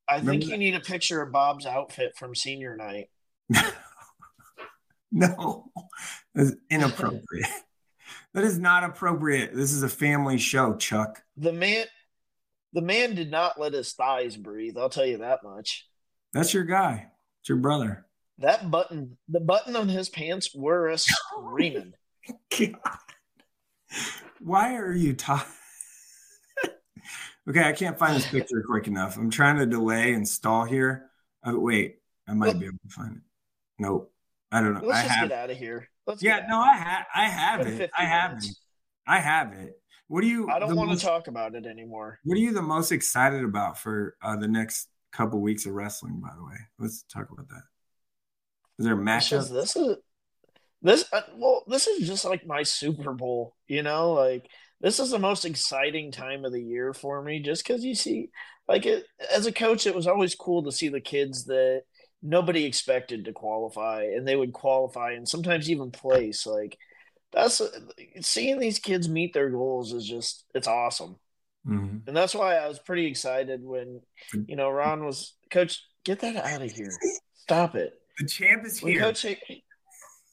[0.08, 0.58] I Remember think you that?
[0.58, 3.10] need a picture of Bob's outfit from senior night.
[5.12, 5.70] no,
[6.34, 7.46] that's inappropriate.
[8.34, 9.54] that is not appropriate.
[9.54, 11.22] This is a family show, Chuck.
[11.36, 11.86] The man,
[12.72, 14.76] the man did not let his thighs breathe.
[14.76, 15.86] I'll tell you that much.
[16.32, 17.08] That's your guy.
[17.40, 18.06] It's your brother.
[18.40, 21.92] That button, the button on his pants were a screaming.
[24.40, 25.52] Why are you talking?
[27.48, 29.16] Okay, I can't find this picture quick enough.
[29.16, 31.10] I'm trying to delay and stall here.
[31.42, 31.96] Oh, wait,
[32.28, 33.22] I might be able to find it.
[33.78, 34.12] Nope,
[34.52, 34.82] I don't know.
[34.84, 35.88] Let's I just have, get out of here.
[36.06, 37.90] Let's yeah, no, I have, I have it.
[37.96, 38.44] I have it.
[39.06, 39.80] I have it.
[40.06, 40.48] What do you?
[40.50, 42.20] I don't want most, to talk about it anymore.
[42.24, 46.20] What are you the most excited about for uh, the next couple weeks of wrestling?
[46.20, 47.62] By the way, let's talk about that.
[48.80, 49.50] Is there a matchup?
[49.50, 49.96] This is
[50.80, 51.04] this.
[51.12, 53.54] Uh, well, this is just like my Super Bowl.
[53.68, 54.48] You know, like
[54.80, 58.30] this is the most exciting time of the year for me, just because you see,
[58.66, 61.82] like, it, as a coach, it was always cool to see the kids that
[62.22, 66.46] nobody expected to qualify, and they would qualify, and sometimes even place.
[66.46, 66.78] Like
[67.34, 67.60] that's
[68.22, 71.16] seeing these kids meet their goals is just it's awesome.
[71.66, 72.08] Mm-hmm.
[72.08, 74.00] And that's why I was pretty excited when
[74.46, 75.84] you know Ron was coach.
[76.02, 76.90] Get that out of here!
[77.34, 77.99] Stop it.
[78.20, 79.00] The champ is here.
[79.00, 79.24] Coach,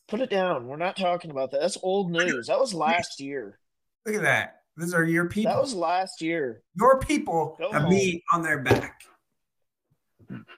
[0.09, 0.67] put it down.
[0.67, 1.61] We're not talking about that.
[1.61, 2.47] That's old news.
[2.47, 3.59] That was last year.
[4.05, 4.57] Look at that.
[4.75, 5.53] Those are your people.
[5.53, 6.61] That was last year.
[6.75, 7.91] Your people Go have home.
[7.91, 8.99] me on their back.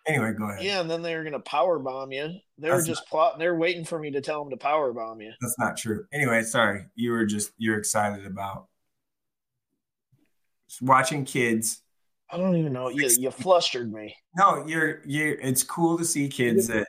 [0.08, 0.64] Anyway, go ahead.
[0.64, 2.34] Yeah, and then they're gonna power bomb you.
[2.58, 3.40] They're that's just not, plotting.
[3.40, 5.32] They're waiting for me to tell them to power bomb you.
[5.40, 6.06] That's not true.
[6.12, 6.88] Anyway, sorry.
[6.96, 8.66] You were just you're excited about
[10.82, 11.84] watching kids.
[12.32, 12.90] I don't even know.
[12.90, 14.16] You you flustered me.
[14.36, 15.38] No, you're you.
[15.40, 16.88] It's cool to see kids that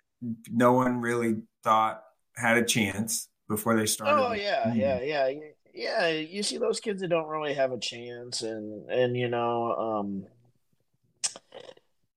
[0.51, 2.03] no one really thought
[2.37, 4.23] had a chance before they started.
[4.23, 4.81] Oh yeah, mm-hmm.
[4.81, 5.31] yeah, yeah,
[5.75, 6.09] yeah.
[6.09, 10.27] You see those kids that don't really have a chance, and and you know, um,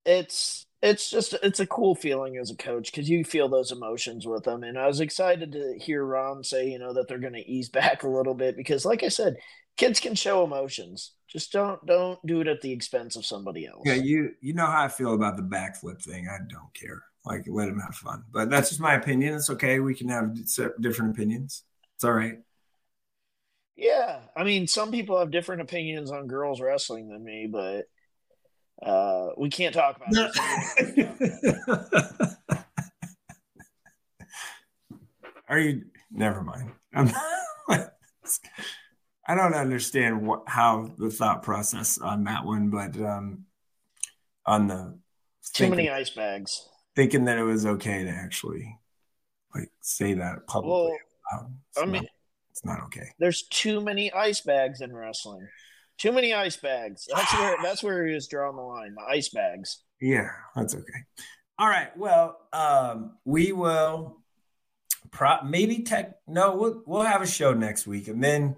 [0.06, 4.28] it's it's just it's a cool feeling as a coach because you feel those emotions
[4.28, 7.34] with them and i was excited to hear ron say you know that they're going
[7.34, 9.36] to ease back a little bit because like i said
[9.78, 13.82] kids can show emotions just don't don't do it at the expense of somebody else
[13.86, 17.46] yeah you you know how i feel about the backflip thing i don't care like
[17.48, 20.36] let them have fun but that's just my opinion it's okay we can have
[20.80, 21.64] different opinions
[21.96, 22.40] it's all right
[23.76, 27.86] yeah i mean some people have different opinions on girls wrestling than me but
[28.82, 32.58] uh, we can't talk about it.
[35.48, 35.86] Are you?
[36.12, 36.72] Never mind.
[36.94, 37.12] I'm,
[39.28, 43.46] I don't understand what how the thought process on that one, but um,
[44.46, 44.98] on the
[45.54, 46.68] too many ice bags.
[46.96, 48.78] Thinking that it was okay to actually
[49.54, 50.98] like say that publicly.
[51.32, 52.06] Well, I mean, not,
[52.52, 53.08] it's not okay.
[53.20, 55.48] There's too many ice bags in wrestling.
[55.98, 57.08] Too many ice bags.
[57.14, 58.96] That's where that's where he was drawing the line.
[58.96, 59.80] The ice bags.
[60.02, 61.04] Yeah, that's okay.
[61.58, 61.96] All right.
[61.98, 64.18] Well, um, we will
[65.12, 66.16] pro- maybe tech.
[66.28, 68.58] No, we'll we'll have a show next week, and then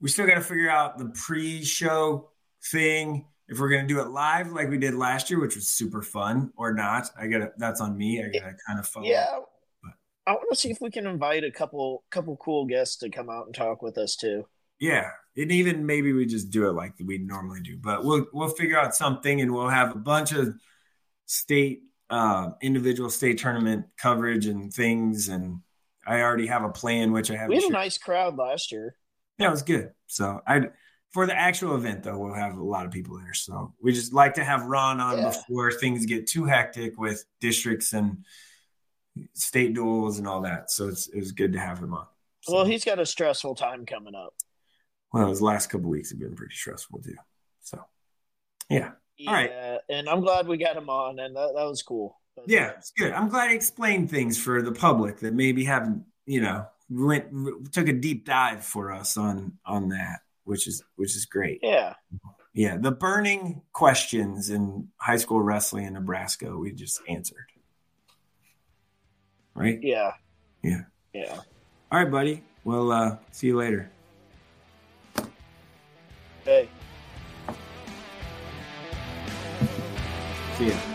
[0.00, 2.30] we still got to figure out the pre-show
[2.70, 3.26] thing.
[3.48, 6.52] If we're gonna do it live like we did last year, which was super fun,
[6.56, 7.52] or not, I gotta.
[7.58, 8.22] That's on me.
[8.22, 9.06] I gotta kind of follow.
[9.06, 9.26] Yeah.
[9.82, 9.92] But.
[10.26, 13.28] I want to see if we can invite a couple couple cool guests to come
[13.28, 14.46] out and talk with us too.
[14.78, 18.48] Yeah, and even maybe we just do it like we normally do, but we'll we'll
[18.48, 20.54] figure out something, and we'll have a bunch of
[21.26, 25.28] state, uh, individual state tournament coverage and things.
[25.28, 25.60] And
[26.06, 27.48] I already have a plan, which I have.
[27.48, 28.96] We had a nice crowd last year.
[29.38, 29.92] Yeah, it was good.
[30.06, 30.62] So I
[31.12, 33.34] for the actual event though, we'll have a lot of people there.
[33.34, 35.28] So we just like to have Ron on yeah.
[35.28, 38.24] before things get too hectic with districts and
[39.34, 40.70] state duals and all that.
[40.70, 42.06] So it's it was good to have him on.
[42.40, 42.54] So.
[42.54, 44.34] Well, he's got a stressful time coming up
[45.12, 47.16] well, his last couple weeks have been pretty stressful too.
[47.60, 47.84] So,
[48.70, 48.92] yeah.
[49.18, 49.30] yeah.
[49.30, 49.78] All right.
[49.88, 52.18] And I'm glad we got him on, and that, that was cool.
[52.46, 53.12] Yeah, it's good.
[53.12, 57.88] I'm glad he explained things for the public that maybe haven't, you know, went took
[57.88, 61.60] a deep dive for us on on that, which is which is great.
[61.62, 61.94] Yeah.
[62.54, 67.46] Yeah, the burning questions in high school wrestling in Nebraska, we just answered.
[69.54, 69.78] Right?
[69.82, 70.12] Yeah.
[70.62, 70.82] Yeah.
[71.14, 71.38] Yeah.
[71.90, 72.42] All right, buddy.
[72.64, 73.90] Well, uh, see you later.
[76.44, 76.68] Hey.
[80.58, 80.91] See ya.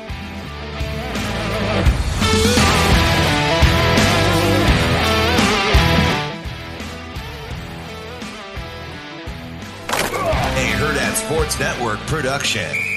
[11.27, 12.96] Sports Network production.